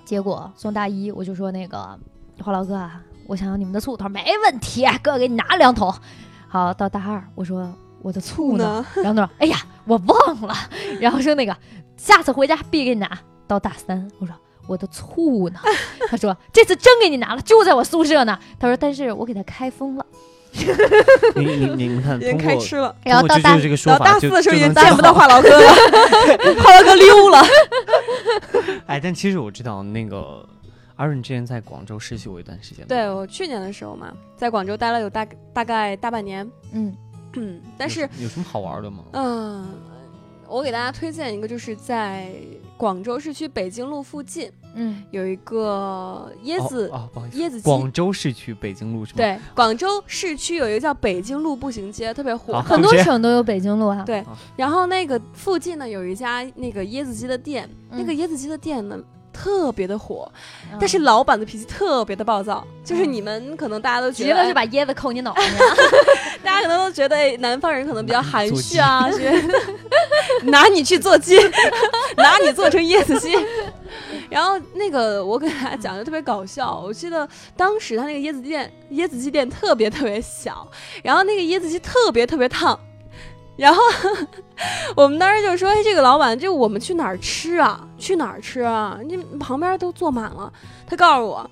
[0.09, 1.87] 结果送大一，我就说那个
[2.43, 5.95] 花老哥啊，我想要你们的醋，他说没问题，哥给你拿两桶。
[6.49, 8.83] 好，到大二，我说我的醋呢？
[8.97, 10.55] 然后他说，哎呀，我忘了。
[10.99, 11.55] 然后说那个
[11.99, 13.19] 下次回家必给你拿。
[13.47, 14.35] 到大三，我说
[14.67, 15.61] 我的醋呢？
[16.09, 18.39] 他说这次真给你拿了，就在我宿舍呢。
[18.59, 20.07] 他说，但是我给他开封了。
[21.37, 22.95] 你你你们看， 开吃了。
[23.05, 23.59] 然后到大大
[24.19, 25.73] 四的时候已经见不到话痨哥了，
[26.63, 27.43] 话痨哥溜了。
[28.87, 30.47] 哎，但其实我知道那个
[30.97, 32.87] 阿润之前在广州实习过一段时间。
[32.87, 36.49] 对我去年的时候嘛，在广州待了有大大概大半年。
[36.73, 36.95] 嗯
[37.35, 39.05] 嗯，但是有什么好玩的吗？
[39.13, 39.67] 嗯，
[40.49, 42.31] 我给大家推荐一个，就是在
[42.77, 49.17] 广州市区北京路附近，嗯，有一个椰子啊，不好意思，椰子广州市区北京路是吗？
[49.17, 54.03] 对，广州市区有一个叫北京路步行街，特别火，很多省都有北京路啊。
[54.07, 54.25] 对，
[54.57, 57.69] 然后那个附近呢有一家那个椰子鸡的店。
[57.91, 58.99] 那个椰子鸡的店呢，
[59.33, 60.31] 特别的火，
[60.81, 65.59] 但是老板的脾气特别的暴躁，就是你们可能大家都觉得就把椰子扣你脑袋上，
[66.43, 69.59] 大家可能都觉得南方人可能比较含蓄啊，觉得
[70.51, 71.37] 拿你去做鸡，
[72.17, 73.33] 拿你做成椰子鸡。
[74.29, 77.27] 然后那个我给大家讲的特别搞笑，我记得
[77.57, 80.69] 当时他那个椰子店椰子鸡店特别特别小，
[81.03, 82.79] 然后那个椰子鸡特别特别烫。
[83.57, 83.83] 然后
[84.95, 87.88] 我们当时就说：“哎，这个老板，这我们去哪儿吃啊？
[87.99, 88.99] 去哪儿吃啊？
[89.05, 90.53] 你旁边都坐满了。”
[90.87, 91.51] 他告诉我：“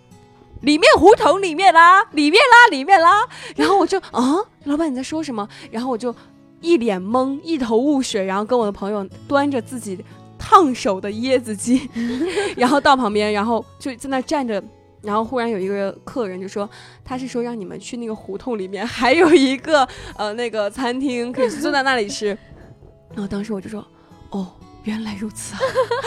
[0.62, 3.26] 里面胡同里面啦，里面啦，里面啦。”
[3.56, 5.46] 然后我就啊，老板你在说什么？
[5.70, 6.14] 然后我就
[6.60, 10.02] 一脸懵，一头雾水，然后跟我的朋友端着自己
[10.38, 11.90] 烫手的椰子鸡，
[12.56, 14.62] 然后到旁边，然后就在那站着。
[15.02, 16.68] 然后忽然有一个客人就说，
[17.04, 19.86] 他是说让你们去那个胡同里面还有一个
[20.16, 22.36] 呃那个餐厅可以坐在那里吃，
[23.14, 23.86] 然后当时我就说，
[24.30, 24.55] 哦。
[24.86, 25.60] 原来如此啊！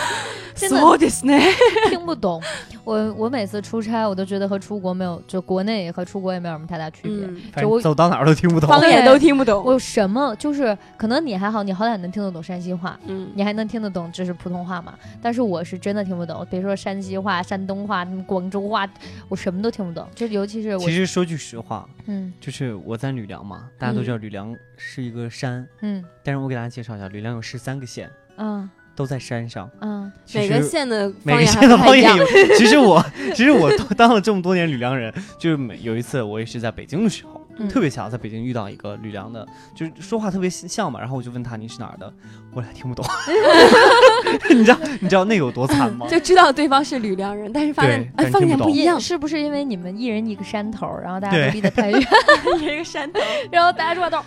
[0.56, 0.80] 真的
[1.90, 2.42] 听不懂。
[2.84, 7.62] 我我每次出差，我都觉得和出国没有，就国内和出国也没有什么太大区别。
[7.62, 9.64] 就我走到哪儿都听不懂，方言都听不懂。
[9.64, 14.94] 我什么就是可能你还好，你好歹能听得懂山西话，嗯，你还能听得懂就是普通话嘛。
[15.22, 18.88] 但是我是真的听不懂，比如说山西话、山东话、广州话，
[19.28, 20.08] 我什么都听不懂。
[20.16, 28.10] 就尤其是其实说句实话，嗯，就是我在吕梁嘛，大家都知道吕梁是一个山，嗯，但是我给大家介绍一下，吕梁有十三个县。
[28.40, 29.70] 嗯，都在山上。
[29.82, 32.26] 嗯，每个县的每个县的方言有。
[32.58, 33.04] 其实我，
[33.36, 41.00] 其实我当了这么多年吕梁人，就是每有一次我也是在北京的时候，特别巧，在北京遇到一个吕梁的，就是说话特别像嘛。
[41.00, 42.12] 然后我就问他你是哪儿的，
[42.54, 43.06] 我俩听不懂。
[44.50, 46.08] 你知道你知道那有多惨吗？
[46.10, 52.02] 就知道对方是吕梁人，但是发现哎方言不一样，是不是因为你们一人一个山头，然后大家都离得太远，
[52.62, 53.20] 一个山头，
[53.52, 54.26] 然后大家说话都啊。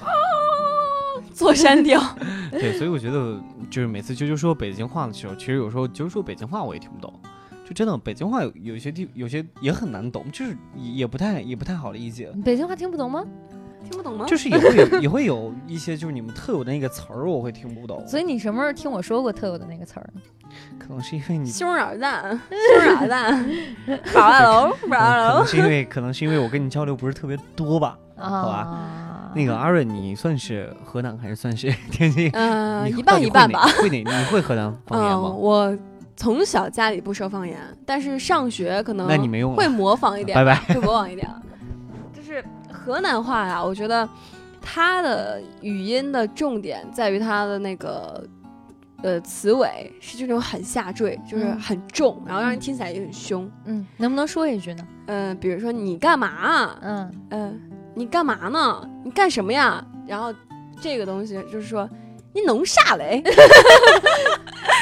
[1.33, 2.01] 做山雕，
[2.51, 7.13] 对，所以我觉得就是每次啾啾说北京话的时候，其实有时候啾啾说北京话我也听不懂，
[7.65, 12.31] 就真的北京话有有些地有些也很难懂，就是也也不太也不太好理解。
[12.45, 13.25] 北京话听不懂吗？
[13.83, 14.27] 听不懂吗？
[14.29, 18.07] 就是也会有也会有一些就是你们特有的那个词儿，我会听不懂。
[18.07, 20.21] 所以你什么时候听我说过特有的那个词儿呢？
[20.79, 22.39] 可能是因为你胸耳蛋，
[22.79, 23.45] 胸耳蛋，
[24.15, 25.47] 宝二楼，宝二楼可能。
[25.47, 27.99] 是因为可能是因为我跟你交流不是特别多吧。
[28.15, 32.31] 好吧那个阿瑞，你算是河南还是算是 天津？
[32.33, 33.67] 嗯，你一半一半吧。
[33.79, 34.19] 会哪？
[34.21, 35.31] 你会河南 方言吗？
[35.31, 35.77] 我
[36.17, 41.29] 从小家里不说方言，但是上学可能那你没用，会模仿一点， 拜拜，会模仿一点。
[42.15, 44.09] 就是河南话呀，我觉得
[44.61, 48.25] 它的语音的重点在于它的那个
[49.03, 53.51] 呃词尾是这种很下坠，就是很重，然后让人听起来也很凶。
[53.65, 54.87] 嗯，能不能说一句呢？
[55.07, 56.77] 嗯，比如说你干嘛？
[56.83, 57.61] 嗯嗯。
[57.95, 58.81] 你干嘛呢？
[59.05, 59.85] 你干什么呀？
[60.07, 60.33] 然后
[60.81, 61.89] 这个东西就是说，
[62.33, 63.23] 你弄啥嘞？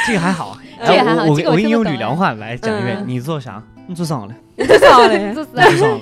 [0.07, 0.57] 这个还好，
[0.87, 1.25] 这个还好。
[1.25, 3.63] 我我给你用吕梁话来讲一遍，你做啥？
[3.87, 4.35] 你做啥嘞？
[4.57, 5.29] 你做啥嘞？
[5.29, 6.01] 你做啥嘞？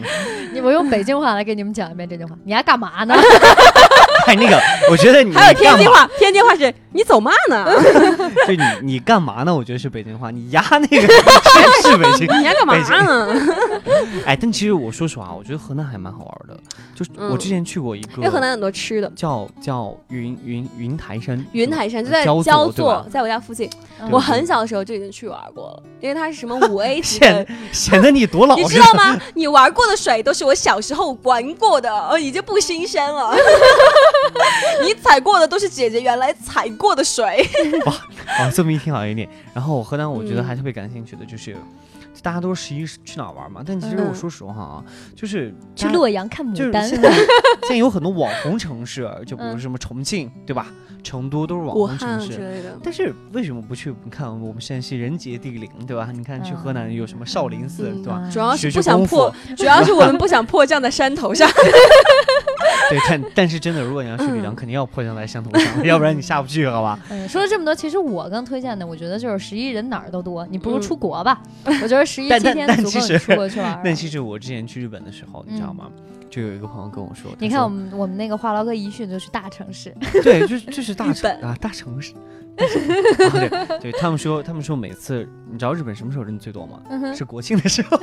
[0.53, 3.15] 你我用北京话来给你们讲一遍这句话，你还干嘛呢？
[4.29, 4.61] 哎，那个，
[4.91, 7.67] 我觉得你还有天津话，天津话是你走嘛呢？
[8.47, 9.55] 就你你干嘛呢？
[9.55, 11.01] 我觉得是北京话，你压那个
[11.83, 13.29] 是北京，你压干嘛呢？
[14.27, 16.63] 哎，但其实我说实话，我觉得河南还蛮好玩的。
[16.95, 23.71] 就是我之前去过一个，因为河南很多吃的，叫叫云云云台山，云台山就在焦作，在我家附近。
[24.11, 29.17] 我很小的时候就已经去玩过了，因为它是什么五 A 级的， 显得你多老，你知道吗？
[29.35, 33.35] 你玩过的水都是我小时候玩过的，呃，已经不新鲜了。
[34.85, 37.47] 你踩过的都是姐姐原来踩过的水。
[37.87, 37.93] 哇，
[38.41, 39.29] 哇，这么一听好一点。
[39.55, 41.57] 然后我河南，我觉得还特别感兴趣的就是。
[42.23, 43.63] 大家都十一去哪玩嘛？
[43.65, 46.89] 但其实我说实话啊，就是去洛阳看牡丹。
[46.89, 50.67] 现在现在有很多网红城市，就比如什么重庆，对吧？
[51.05, 52.63] 成都都是网红城市。
[52.83, 53.95] 但是为什么不去？
[54.05, 56.09] 你看我们山西人杰地灵，对吧？
[56.13, 58.29] 你看去河南有什么少林寺，对吧？
[58.33, 61.49] 主要是不想破，主要是我们不想迫降在山头上。
[62.91, 66.99] 对，但但是真的，如果你要去吕梁，肯定要迫降在山头上，要不然你下不去，好吧？
[67.11, 71.41] 嗯，说了这么多，其实我更推荐的，我觉得就是十一人哪儿都多，你不如出国吧。
[71.83, 73.81] 我觉得十一七天足够出国去玩。
[73.85, 75.91] 但其实我之前去日本的时候，你知道吗？
[76.31, 82.13] 就有一个朋友跟我说，你看我们我们那个话痨哥一去就是大城市， 对，就就是大城啊，大城市。
[82.59, 86.83] 对，对他们说，他们说每次你知道日本什么时候人最多吗？
[87.15, 87.97] 是国庆的时候。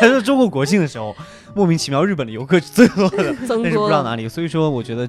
[0.00, 1.16] 他说中国国庆的时候，
[1.54, 4.28] 莫名其妙日本的游客是最多的，但是不知道哪里。
[4.28, 5.08] 所以说，我觉得。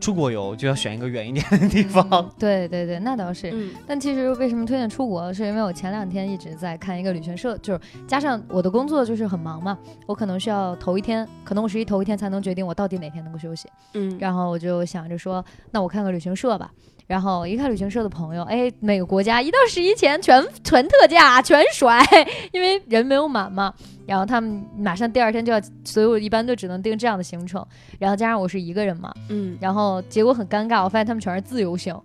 [0.00, 2.28] 出国游就要选一个远一点的地方。
[2.38, 3.70] 对对对，那倒是。
[3.86, 13.68] 但其实为什么推荐出国，是因为我前两天一直在看一个旅行社，就是加上我的工作就是很忙嘛，我可能需要头一天，可能我十一头一天才能决定我到底哪天能够休息。
[13.94, 16.70] 嗯，然后我就想着说，那我看个旅行社吧。
[17.10, 22.00] 然后一看旅行社的朋友，哎，每个国家一到十一前全全特价，全甩，
[22.52, 23.74] 因为人没有满嘛。
[24.06, 27.66] 然后他们马上第二天就要，所以我一般都只能订这样的行程。
[27.98, 32.00] 然后加上我是一个人嘛，嗯，然后结果很尴尬，我发现他们全是自由行。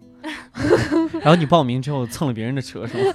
[1.21, 3.13] 然后你报名之后蹭了别人的车是吗？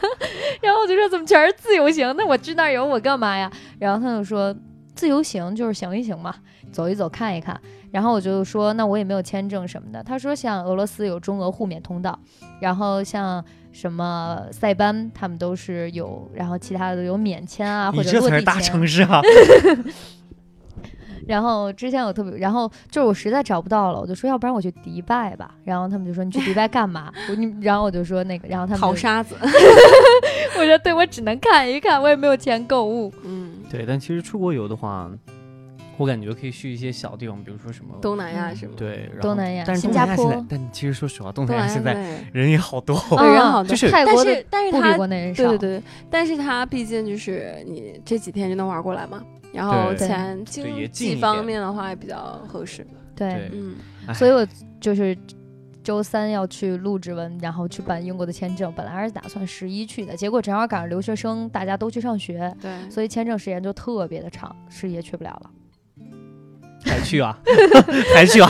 [0.60, 2.14] 然后我就说怎么全是自由行？
[2.14, 3.50] 那我去那儿游我干嘛呀？
[3.78, 4.54] 然后他就说
[4.94, 6.34] 自由行就是行一行嘛，
[6.70, 7.58] 走一走看一看。
[7.92, 10.02] 然后我就说，那我也没有签证什么的。
[10.02, 12.18] 他说，像俄罗斯有中俄互免通道，
[12.58, 18.22] 然后像什么塞班，他们都是有，然后其他的有免签啊，或者落地签。
[18.22, 19.20] 这才是大城市啊！
[21.28, 25.54] 然后之前我特别，然后就是我实在找不到了，我就说，要不然我去迪拜吧。
[25.62, 27.12] 然后他们就说，你去迪拜干嘛？
[27.28, 29.36] 我你，然后我就说那个，然后他们淘沙子。
[30.58, 33.12] 我说，对，我只能看一看，我也没有钱购物。
[33.22, 35.10] 嗯，对，但其实出国游的话。
[36.02, 38.74] 我感觉可以去一些小地方，比如说什么东南亚什么？
[38.76, 40.44] 对，东南亚，但是新加坡。
[40.48, 41.94] 但其实说实话，东南亚现在
[42.34, 43.68] 人也好多，人好多。
[43.70, 45.44] 就是泰国的，但是他国内人少。
[45.44, 49.22] 对对对，但是他毕竟就是你这几天就能玩过来嘛，
[49.52, 52.84] 然后钱经济方面的话也比较合适。
[53.14, 53.76] 对，嗯，
[54.12, 54.44] 所以我
[54.80, 55.16] 就是
[55.84, 58.72] 周三要去录指纹，然后去办英国的签证。
[58.74, 65.50] 本来是打算十一去的，结果正好赶上留学生大家都去上学，对，所以签证时间就特别的长，十一去不了了。
[66.92, 67.36] 还去啊？
[68.14, 68.48] 还去啊？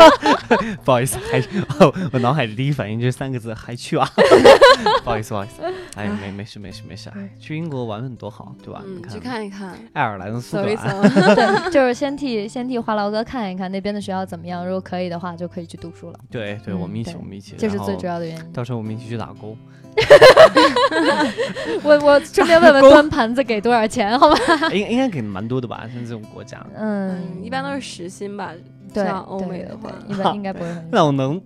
[0.84, 1.40] 不好意思，还
[2.12, 4.06] 我脑海里第一反应就是三个字：还去啊？
[5.02, 5.62] 不好意思，不好意思。
[5.96, 7.08] 哎，没没事没事没事。
[7.10, 8.82] 哎去英国玩玩多好，对吧？
[8.86, 11.34] 嗯，去看一看爱尔兰、苏格兰。
[11.34, 16.18] 对，就是先替先替话痨哥看一看那边的学校怎么样，如果可以的话，就可以去读书了。
[16.30, 17.54] 对对，我们一起，我们一起。
[17.56, 18.52] 这是最主要的原因。
[18.52, 19.56] 到时候我们一起去打工。
[21.82, 24.36] 我我顺便问问端盘子给多少钱，好吧？
[24.72, 25.84] 应应该给蛮多的吧？
[25.92, 28.52] 像这种国家，嗯，一般都是时薪吧。
[28.92, 30.86] 对，像欧美的话，一般应该不会很。
[30.92, 31.40] 那我能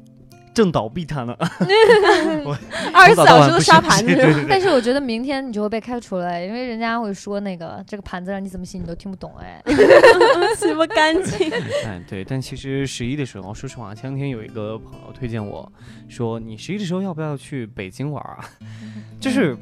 [0.59, 1.33] 正倒闭他呢。
[2.93, 4.45] 二十四小时都刷盘子。
[4.49, 9.63] 但是我觉得明天你就会被开除了，因为人家会说那个这个盘子让你怎么洗你都听不懂哎，
[10.59, 11.49] 洗不干净。
[11.87, 15.71] 哎，对，但其实十一的时候，说实话，前两天有一个朋友推荐我
[16.09, 18.45] 说，你十一的时候要不要去北京玩啊？
[19.21, 19.57] 就是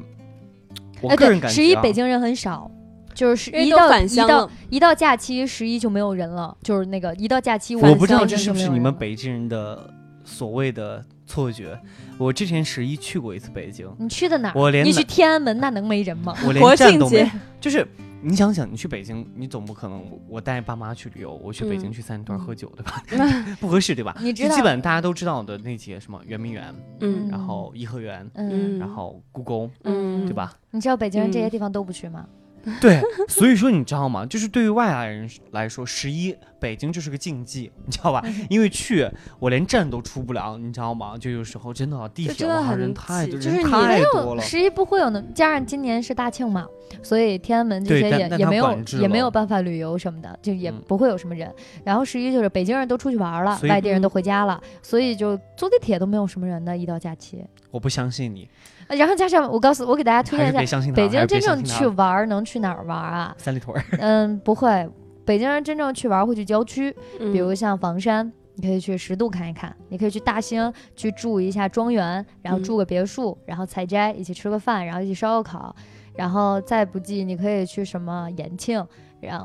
[1.03, 2.71] 我个人感觉，十一北京人很少。
[3.15, 6.55] 就是一到一到一到假期，十一就没有人了。
[6.63, 9.89] 就是那个一到假期，我不知道这是不是你们北京人的
[10.27, 11.81] 所谓的错觉。
[12.19, 14.53] 我之前十一去过一次北京，你去的哪？
[14.55, 16.35] 我连你去天安门，那能没人吗？
[16.45, 17.31] 我连站都没。
[17.61, 17.87] 就是
[18.23, 23.03] 你想想，你去北京，你总不可能我带爸妈去旅游，我去北京去三里屯喝酒，对吧？
[23.61, 24.17] 不合适，对吧？
[24.21, 30.53] 你知道，基本大家都知道的那些什么圆明园，嗯，然后颐和园，嗯，然后故宫，嗯，对吧？
[30.71, 32.27] 你知道北京人这些地方都不去吗？
[32.81, 34.27] 对，所以说你知道吗？
[34.27, 38.21] 就是对于外来人来说，十一北京就是个禁忌，你知道吧？
[38.51, 41.17] 因为去我连站都出不了，你知道吗？
[41.17, 44.43] 就有时候真的地铁哇人太多，人太多了。
[44.43, 46.67] 十一不会有那，加上今年是大庆嘛，
[47.03, 51.55] 所以天安门这些也也没有也没有办法旅游什么的，就也不会有什么人。
[51.85, 57.45] 然后十一就是北京人都出去玩了，外地人都回家了，所以就坐地铁都没有什么人的，一到假期。
[57.71, 58.49] 我不相信你。
[58.89, 63.35] 然后加上我告诉我给大家推荐一下，北京真正去玩能去哪儿玩啊？
[63.39, 63.77] 三里屯。
[63.99, 64.89] 嗯，不会，
[65.25, 75.75] 北京人真正去玩会去郊区，比如像房山，你可以去十渡看一看；你可以去大兴去住一下庄园，然后住个别墅，然后采摘，一起吃个饭，然后一起烧个烤。
[76.15, 78.83] 然后再不济，你可以去什么延庆，
[79.21, 79.39] 然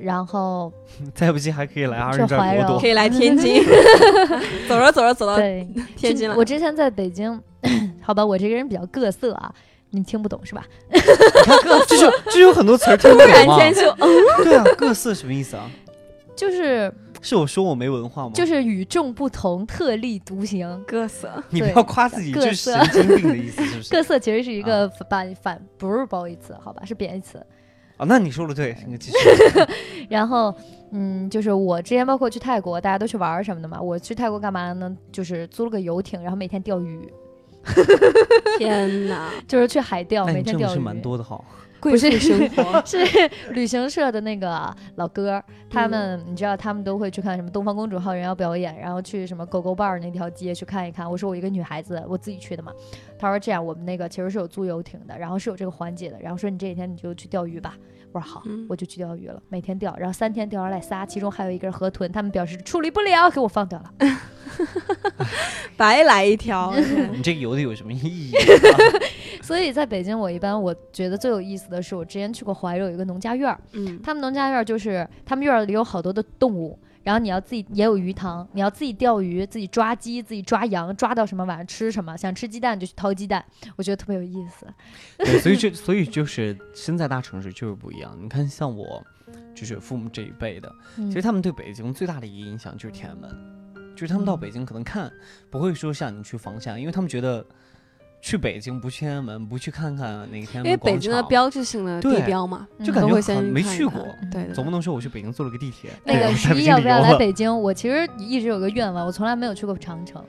[0.00, 0.72] 然后
[1.14, 3.62] 再不济还可以来二人转国可以来天津，
[4.68, 5.36] 走着走着走到
[5.96, 6.34] 天津了。
[6.36, 7.40] 我之前在北京。
[8.06, 9.52] 好吧，我这个人比较各色啊，
[9.90, 10.64] 你听不懂是吧？
[11.64, 13.58] 各 这就这有很多词儿听不懂吗？
[14.44, 15.68] 对啊，各色什么意思啊？
[16.36, 18.30] 就是是我说我没文化吗？
[18.32, 21.42] 就是与众不同，特立独行，各色。
[21.50, 23.90] 你不要夸自己，就是神经病的意思，是不是？
[23.90, 26.84] 各色其实是一个反反，不是褒义词，好吧？
[26.84, 27.38] 是贬义词。
[27.96, 29.16] 啊，那你说的对，你继续。
[30.10, 30.54] 然后，
[30.92, 33.80] 嗯，就是我之前包括去泰国，大家都去玩什么的嘛。
[33.80, 34.94] 我去泰国干嘛呢？
[35.10, 37.10] 就是租了个游艇，然后每天钓鱼。
[38.58, 39.30] 天哪！
[39.46, 41.42] 就是去海钓，每天钓鱼是蛮多的哈。
[41.78, 42.98] 不是生活， 是
[43.50, 45.40] 旅行社的那个老哥，
[45.70, 51.08] 他们你知道，他们都会去看什么东方公主号人妖表演，然后去什么狗狗伴那条街去看一看。
[51.08, 52.72] 我说我一个女孩子，我自己去的嘛。
[53.16, 56.18] 他说这样，我们那个其实是有租游艇的，然后是有这个环节的。
[56.18, 57.76] 然后说你这几天你就去钓鱼吧。
[58.16, 63.92] 我说好，我就去钓鱼了，每天钓，然后三天钓上来仨，其中还有一根河豚，他们表示处理不了，给我放掉了。
[65.76, 66.72] 白来一条，
[67.12, 68.32] 你这游的有什么意义？
[69.42, 83.44] 所以在北京，我一般我觉得最有意思的是，我之前去过怀柔有一个农家院儿，嗯，他们农家院儿就是他们院儿里有好多的动物，然后你要自己也有鱼塘，你要自己钓鱼，自己抓鸡，自己抓羊，抓到什么晚上吃什么，想吃鸡蛋就去掏鸡蛋，
[83.76, 84.66] 我觉得特别有意思。
[85.18, 88.12] 对，所以这所以就是身在大城市就是不一样。
[88.20, 89.00] 你看，像我
[89.54, 93.30] 就是父母这一辈的，其实他们对北京最大的一个影响就是天安门。
[93.94, 95.10] 就是他们到北京可能看
[95.48, 97.46] 不会说像你去房山，因为他们觉得
[98.26, 104.04] 去北京不去天安门不去看看那个天安门因为北京的标志性的地标嘛，就感觉没去过。
[104.32, 105.92] 对，总不能说我去北京坐了个地铁。
[106.02, 107.56] 那个十一要不要来北京？
[107.56, 110.20] 我其实一直有个愿望，我从来没有去过长城。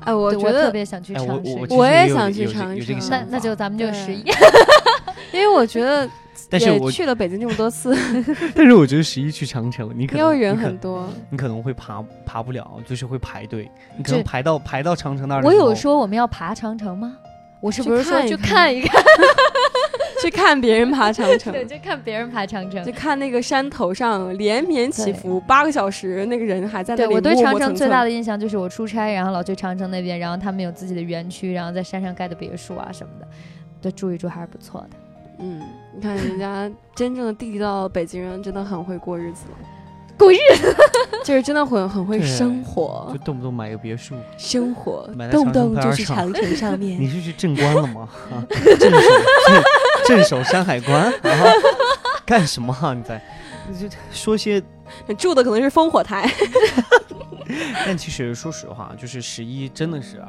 [0.00, 2.98] 哎，我觉得特别想去长城，我也想去长城。
[3.10, 4.24] 那那就咱们就十一，
[5.34, 6.08] 因为我觉得。
[6.50, 7.94] 但是我去了北京这么多次，
[8.54, 15.42] 但是我觉得十一去长城，你可能因为人很多，你可能会爬爬不了，就是会排队，你可能排到排到长城那儿。
[15.42, 17.16] 我有说我们要爬长城吗？
[17.60, 19.02] 我是不是说去看一看，
[20.22, 21.52] 去看别人爬长城？
[21.52, 27.14] 对，就看别人爬长城，就看那个山头上连绵起伏八个小时，那个人还在那里。
[27.14, 33.26] 我对长城最大的印象就是我出差，然后老去长城那边，然后他们有自己的园区，然后在山上盖的别墅啊什么的，
[33.80, 34.90] 就住一住还是不错的。
[35.40, 35.60] 嗯，
[35.98, 39.46] 你看人家真正的地地道道北京人真的很会过日子，
[40.16, 40.76] 过日子
[41.24, 47.00] 就是真的很很会生活，就动不动买个别墅，生活动不动就是长城上 面。
[47.00, 48.08] 你是去镇关了吗？
[48.30, 48.46] 啊，
[48.78, 49.00] 镇守
[50.06, 51.12] 镇守山海关，
[52.24, 52.94] 干什么啊？
[52.94, 53.20] 你在
[53.68, 54.62] 你就说些
[55.18, 56.30] 住的可能是烽火台，
[57.84, 60.22] 但其实说实话，就是十一真的是。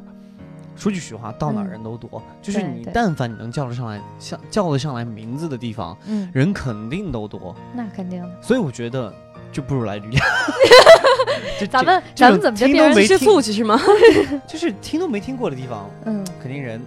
[0.79, 7.53] 说句实话，到哪人都多，就是你但凡你能叫得上来，像叫得上来名字的地方，嗯，人肯定都多。
[7.73, 8.23] 那肯定。
[8.41, 9.13] 所以我觉得
[9.51, 10.19] 就不如来旅游。
[11.69, 13.77] 咱们咱们怎么就变成吃醋去是吗？
[14.47, 16.81] 就是听都没听过的地方，嗯，肯定人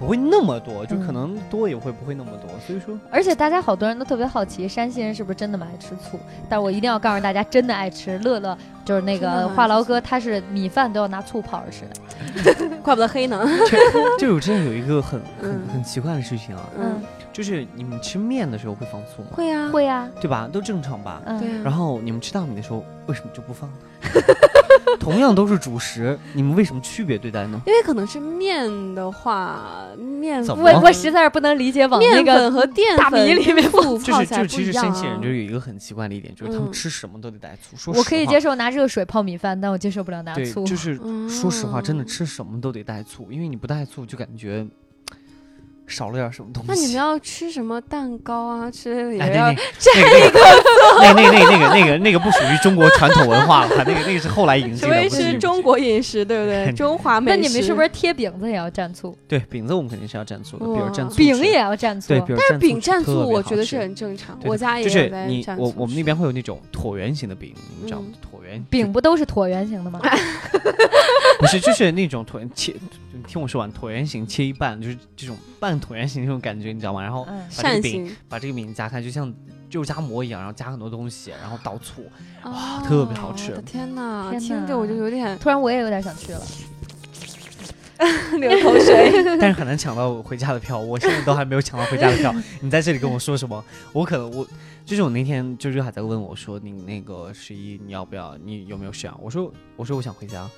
[0.00, 2.98] 不会那么多，就可能多也会不会那么多，所以说。
[3.10, 6.18] 而且大家好多人都特别好奇，山西人是不是真的么爱吃醋？
[6.48, 8.18] 但是我一定要告诉大家，真的爱吃。
[8.20, 11.84] 乐乐就是那个话痨哥，他是米饭都要拿醋泡着吃
[12.42, 13.46] 的， 怪不得黑呢。
[14.18, 17.02] 就我之前有一个很很很奇怪的事情啊，嗯，
[17.32, 19.28] 就是你们吃面的时候会放醋吗？
[19.32, 20.48] 会啊，会啊，对吧？
[20.52, 21.22] 都正常吧？
[21.26, 21.62] 嗯。
[21.62, 23.76] 然后你们吃大米的时候为什么就不放呢？
[24.98, 27.60] 同样都是主食，你们为什么区别对待呢？
[27.66, 33.82] 因为可能是面的话，面我我实在是不能理解往面粉和淀大米里面放。
[33.98, 37.76] 就是就是，其实山西人就有一个很奇怪的一点，就是他们吃什么都得带醋。
[37.76, 40.64] 说我可以接受拿热水泡米饭，但我接受不了拿醋。
[40.64, 40.96] 就是
[41.28, 44.66] 说实话，真的吃什么都得带醋，因为你不带醋就感觉。
[45.90, 46.68] 少了点什么东西？
[46.68, 48.70] 那你们要吃什么蛋糕啊？
[48.70, 50.40] 之类的也要蘸一个
[51.00, 54.94] 那那那那个那个那个不属于中国传统文化了，那个那个是后来引进的。
[54.94, 56.72] 所以是中国饮食，对不对？
[56.76, 57.36] 中华美食。
[57.36, 59.16] 那你们是不是贴饼子也要蘸醋？
[59.26, 61.16] 对，饼子我们肯定是要蘸醋的，比如蘸醋。
[61.16, 62.08] 饼也要蘸醋。
[62.08, 64.38] 对，但是饼蘸醋，我觉得是很正常。
[64.44, 67.52] 我家也就是你我我们那边会有那种椭圆形的饼，
[67.82, 68.06] 你知道吗？
[68.70, 70.00] 饼不都是椭圆形的吗？
[71.38, 72.74] 不是，就是那种椭圆切。
[73.12, 77.02] 你听我说完，椭圆形切一半，就是这种半椭圆形那种感觉，你知道吗？
[77.02, 77.24] 然后
[77.56, 79.32] 把这个饼把这个饼夹开，就像
[79.70, 82.02] 肉夹馍一样，然后加很多东西，然后倒醋，
[82.44, 83.52] 哇，特别好吃！
[83.64, 85.38] 天哪，听着我就有点……
[85.38, 86.42] 突然我也有点想去了，
[88.38, 89.12] 流口水。
[89.38, 92.34] 但是很难抢到回家的票，我现在都还没有抢到回家的票。
[92.60, 93.62] 你在这里跟我说什么？
[93.92, 94.46] 我可能我
[94.84, 98.36] 就是我那天就是还在问我说，你那个十一你要不要？
[98.42, 99.18] 你有没有想？
[99.22, 100.48] 我说我说我想回家。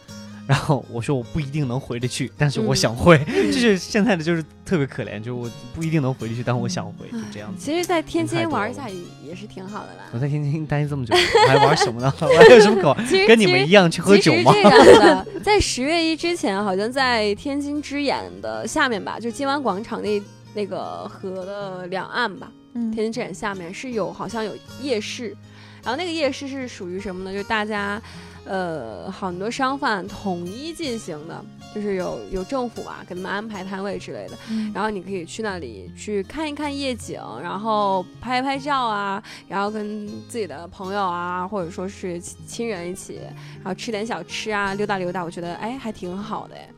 [0.44, 3.16] 然后我说我不一定能回得去，但是我想回，
[3.46, 7.64] 就是现在的就是特别可怜，就是我不一定能回得去，但我想回，就这样子。
[7.64, 8.96] 其实，在天津玩一下也
[9.28, 10.10] 也是挺好的啦。
[10.12, 12.12] 我在天津待这么久，我还玩什么呢？
[12.20, 12.92] 我还有什么搞？
[13.28, 14.52] 跟你们一样去喝酒吗？
[14.52, 20.20] 这样的， 在十月一之前，好像在天津之眼的下面吧，就金湾广场那
[20.54, 25.36] 那个河的两岸吧，天津之眼下面是有好像有夜市，
[25.82, 27.32] 然后那个夜市是属于什么呢？
[27.36, 28.00] 就大家。
[28.44, 34.36] 呃，很多商贩统一进行的，就是有有政府啊给他们安排摊位之类的，
[34.74, 43.20] 然后你可以去那里去看一看夜景，然后拍拍照啊，然后跟自己的朋友啊，或者说是亲人一起，
[43.62, 46.68] 然后吃点小吃啊，溜达溜达，我觉得哎还挺好的哎。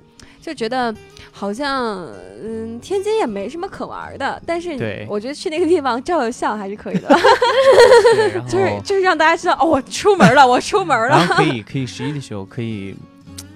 [0.44, 0.94] 就觉得
[1.32, 2.06] 好像
[2.42, 7.08] 嗯，天津也没什么可玩的，但是我觉得去那个地方照个相还是可以的。
[8.46, 11.08] 就是就是让大家知道哦，我出门了，我出门了。
[11.08, 12.94] 然后可以 可以十一的时候可以，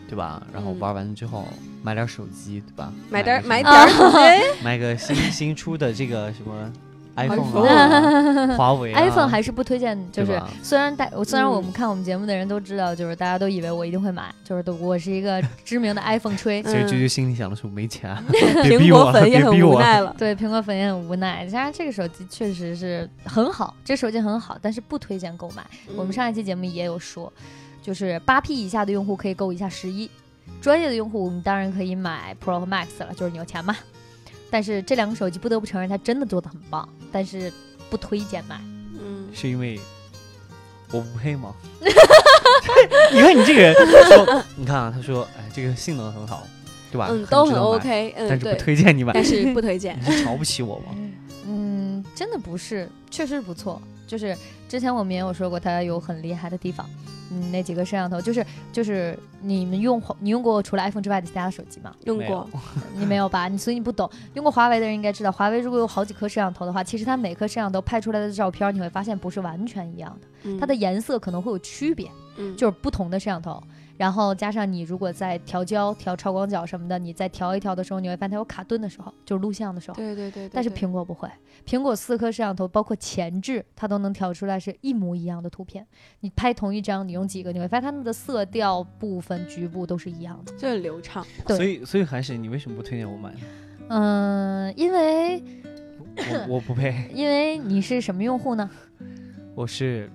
[0.08, 0.42] 对吧？
[0.52, 1.46] 然后玩完了之后
[1.82, 2.90] 买点手机，对吧？
[3.10, 4.16] 买点买点手机，
[4.64, 6.72] 买个新新出的这个什么。
[7.18, 9.98] iPhone 啊， 华为，iPhone 还是不推荐。
[10.12, 16.62] 就是虽然大，虽然我们看我们节目的人都知道，就是大家都以为我一定会买，就是都我是一个 知名的 iPhone 吹。
[16.62, 18.16] 其实啾啾心里想的是我没钱，
[18.64, 20.14] 苹果粉也很无奈了。
[20.16, 21.46] 对，苹果粉也很无奈。
[21.46, 25.64] 加上这个手机确实是很好，这手机很好，但是不推荐购买。
[25.96, 27.32] 我们上一期节目也有说，
[27.82, 30.10] 就是八 P 以下的用户可以购一下十一，
[30.60, 33.76] 专业的用户我们当然可以买 Pro 和 Max 了，就是你有钱嘛。
[34.50, 37.52] 但是这两个手机不得不承认，它真的做的很棒，但是
[37.90, 38.60] 不推荐买。
[39.00, 39.78] 嗯，是因为
[40.92, 41.54] 我不配吗？
[43.12, 43.74] 你看你这个人
[44.06, 46.46] 说，你看啊，他说，哎，这个性能很好，
[46.90, 47.08] 对吧？
[47.10, 49.98] 嗯，都很 OK，嗯，但是不推荐你买，但是不推荐。
[50.04, 50.94] 你是瞧不起我吗？
[51.46, 53.80] 嗯，真的不是，确实不错。
[54.08, 54.36] 就是
[54.68, 56.84] 之前我们也有说过，它有很厉害的地方。
[57.30, 61.94] 嗯，那几个摄像头就是就是你们用你用过除了 iPhone 之外的其他的手机吗？
[62.04, 62.48] 用过，
[62.96, 63.48] 你没有吧？
[63.48, 64.10] 你所以你不懂。
[64.32, 72.10] 用过华为的人应该知道，华为如果有好几颗摄像头的话，其实它每颗摄像头拍出来的照片，你会发现不是完全一样的，它的颜色可能会有区别，
[72.56, 73.62] 就是不同的摄像头。
[73.98, 79.96] 然后加上你如果在调焦、调超广角什么的，你在调一调的时候，你会发现它有卡顿的时候，就是录像的时候。
[79.96, 80.48] 对对对。
[80.48, 81.28] 但是苹果不会，
[81.66, 85.84] 苹果四颗摄像头包括前置，它都能调出来是一模一样的图片。
[86.20, 91.26] 你拍同一张，你用几个，你会发现它们的色调部分、局部都是一样的，就很流畅。
[91.44, 91.56] 对。
[91.56, 93.34] 所以，所以还是你为什么不推荐我买？
[93.88, 95.42] 嗯，因为
[96.16, 97.10] 我我不配。
[97.12, 98.70] 因为你是什么用户呢？
[99.56, 100.08] 我是。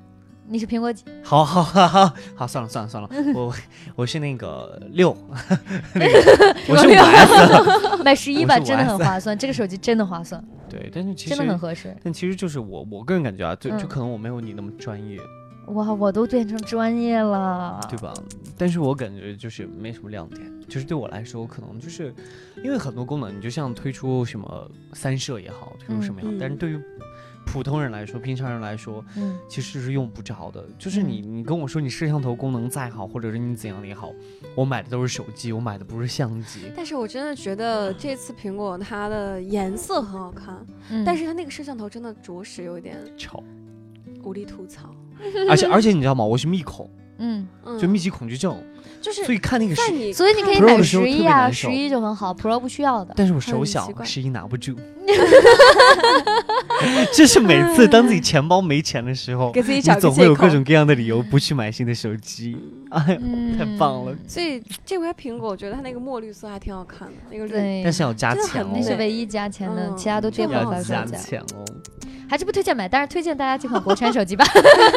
[0.47, 1.03] 你是苹果几？
[1.23, 3.53] 好好好好好，算了算了算了，我
[3.95, 5.15] 我是那个六，
[5.95, 10.43] 那个 我是五 S， 买十一吧，真的很划算，这个手机真的划算。
[10.69, 11.95] 对，但是其实真的很合适。
[12.03, 15.17] 但其实就是我我个人感觉啊，就就可能我没有你那么专业，
[15.67, 18.13] 哇，我都变成专业了，对吧？
[18.57, 22.13] 但是我感觉就是没什么亮点，就是对我来说，可能就是
[22.63, 26.79] 因为很多功能，你就像推出什么三摄也好，推出什么也好，但是对于
[27.45, 30.65] 普通人来说，平常人来说，嗯，其实是用不着的。
[30.79, 34.11] 就是你，你跟我说你摄像头功能再好，或者是你怎样也好，
[34.55, 36.71] 我买的都是手机，我买的不是相机。
[36.75, 40.65] 但是我真的觉得这次苹果它的颜色很好看，
[41.05, 43.43] 但是它那个摄像头真的着实有点丑，
[44.23, 44.89] 无力吐槽。
[45.49, 46.25] 而且而且你知道吗？
[46.25, 47.47] 我是密孔，嗯，
[47.79, 48.57] 就密集恐惧症。
[49.01, 49.75] 就是所以看那个，
[50.13, 53.13] 所以你可以买十一啊，十一就很好，Pro 不需要的。
[53.17, 54.73] 但是我手小，十一拿不住。
[57.13, 62.57] 就是每次当自己钱包没钱的时候，给自己找总会有各种各样的理由不去买新的手机。
[62.91, 63.19] 哎，
[63.57, 64.15] 太棒了！
[64.25, 71.65] 所以这回苹果，我觉得它那个墨绿色还挺好看的，那个绿，但是要加钱，那是唯一加钱的，其他都跌破加钱哦。
[72.33, 74.43] 还是不推荐买，但是推荐大家这款国产手机吧。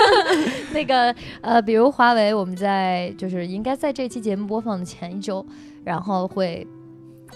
[0.72, 5.44] 那个呃，比如华为，我们在就是应该在这期节目播放的前一周，
[5.84, 6.66] 然后会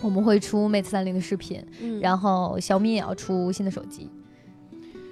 [0.01, 1.63] 我们会出 Mate 三零的视频，
[2.01, 4.09] 然后小米也要出新的手机。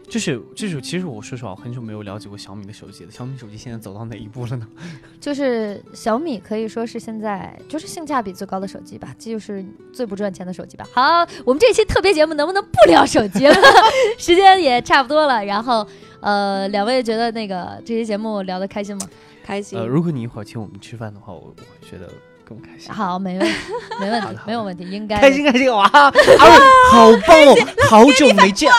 [0.08, 3.10] 就是就是，其实我说实话，我很久没有了解过小米的手机了。
[3.10, 4.66] 小米手机现在走到哪一步了呢？
[5.20, 10.88] 就是小米可以说是现在就是性价比最高的手机吧，这就是最不赚钱的手机吧。
[10.92, 13.54] 好，我们这期特别节目能不能不聊手机了？
[14.18, 15.44] 时间也差不多了。
[15.44, 15.86] 然后，
[16.20, 19.08] 呃，两位觉得那个这期节目聊得开心吗？
[19.44, 19.78] 开心。
[19.78, 22.08] 呃，如果你一会儿请我们吃饭的话，我我会觉得。
[22.48, 23.54] 更开心，好，没问题，
[24.00, 25.84] 没问题，没有问题，应该开心开心哇！
[25.84, 26.10] 啊，
[26.90, 27.54] 好棒哦，
[27.90, 28.72] 好久没见，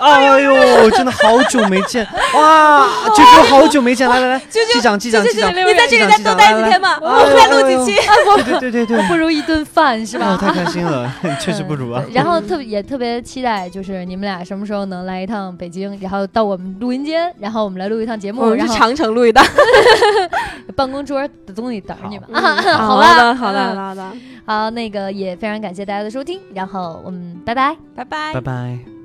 [0.00, 2.04] 哎呦，真的好久没见
[2.34, 2.88] 哇！
[3.10, 8.00] 啾啾，好久没见，来来来，机长机长机长，你在这里再多待几天嘛，我们再录几期，
[8.44, 10.36] 对对对对，不如一顿饭是吧？
[10.40, 11.08] 太开心了，
[11.40, 12.02] 确实不如啊。
[12.12, 19.44] 然后特别也特别期待，就是你们俩什么时候能来一趟北京，然后到我们录音间，然后我们来录一趟节目，然后长城录一档，
[20.74, 22.42] 办公桌的东西等着你们，
[22.78, 23.11] 好吧。
[23.12, 24.12] 好的，好的，好的，
[24.44, 29.01] 好，那个也非常感谢大家的收听，然后我们拜拜，拜拜，拜拜。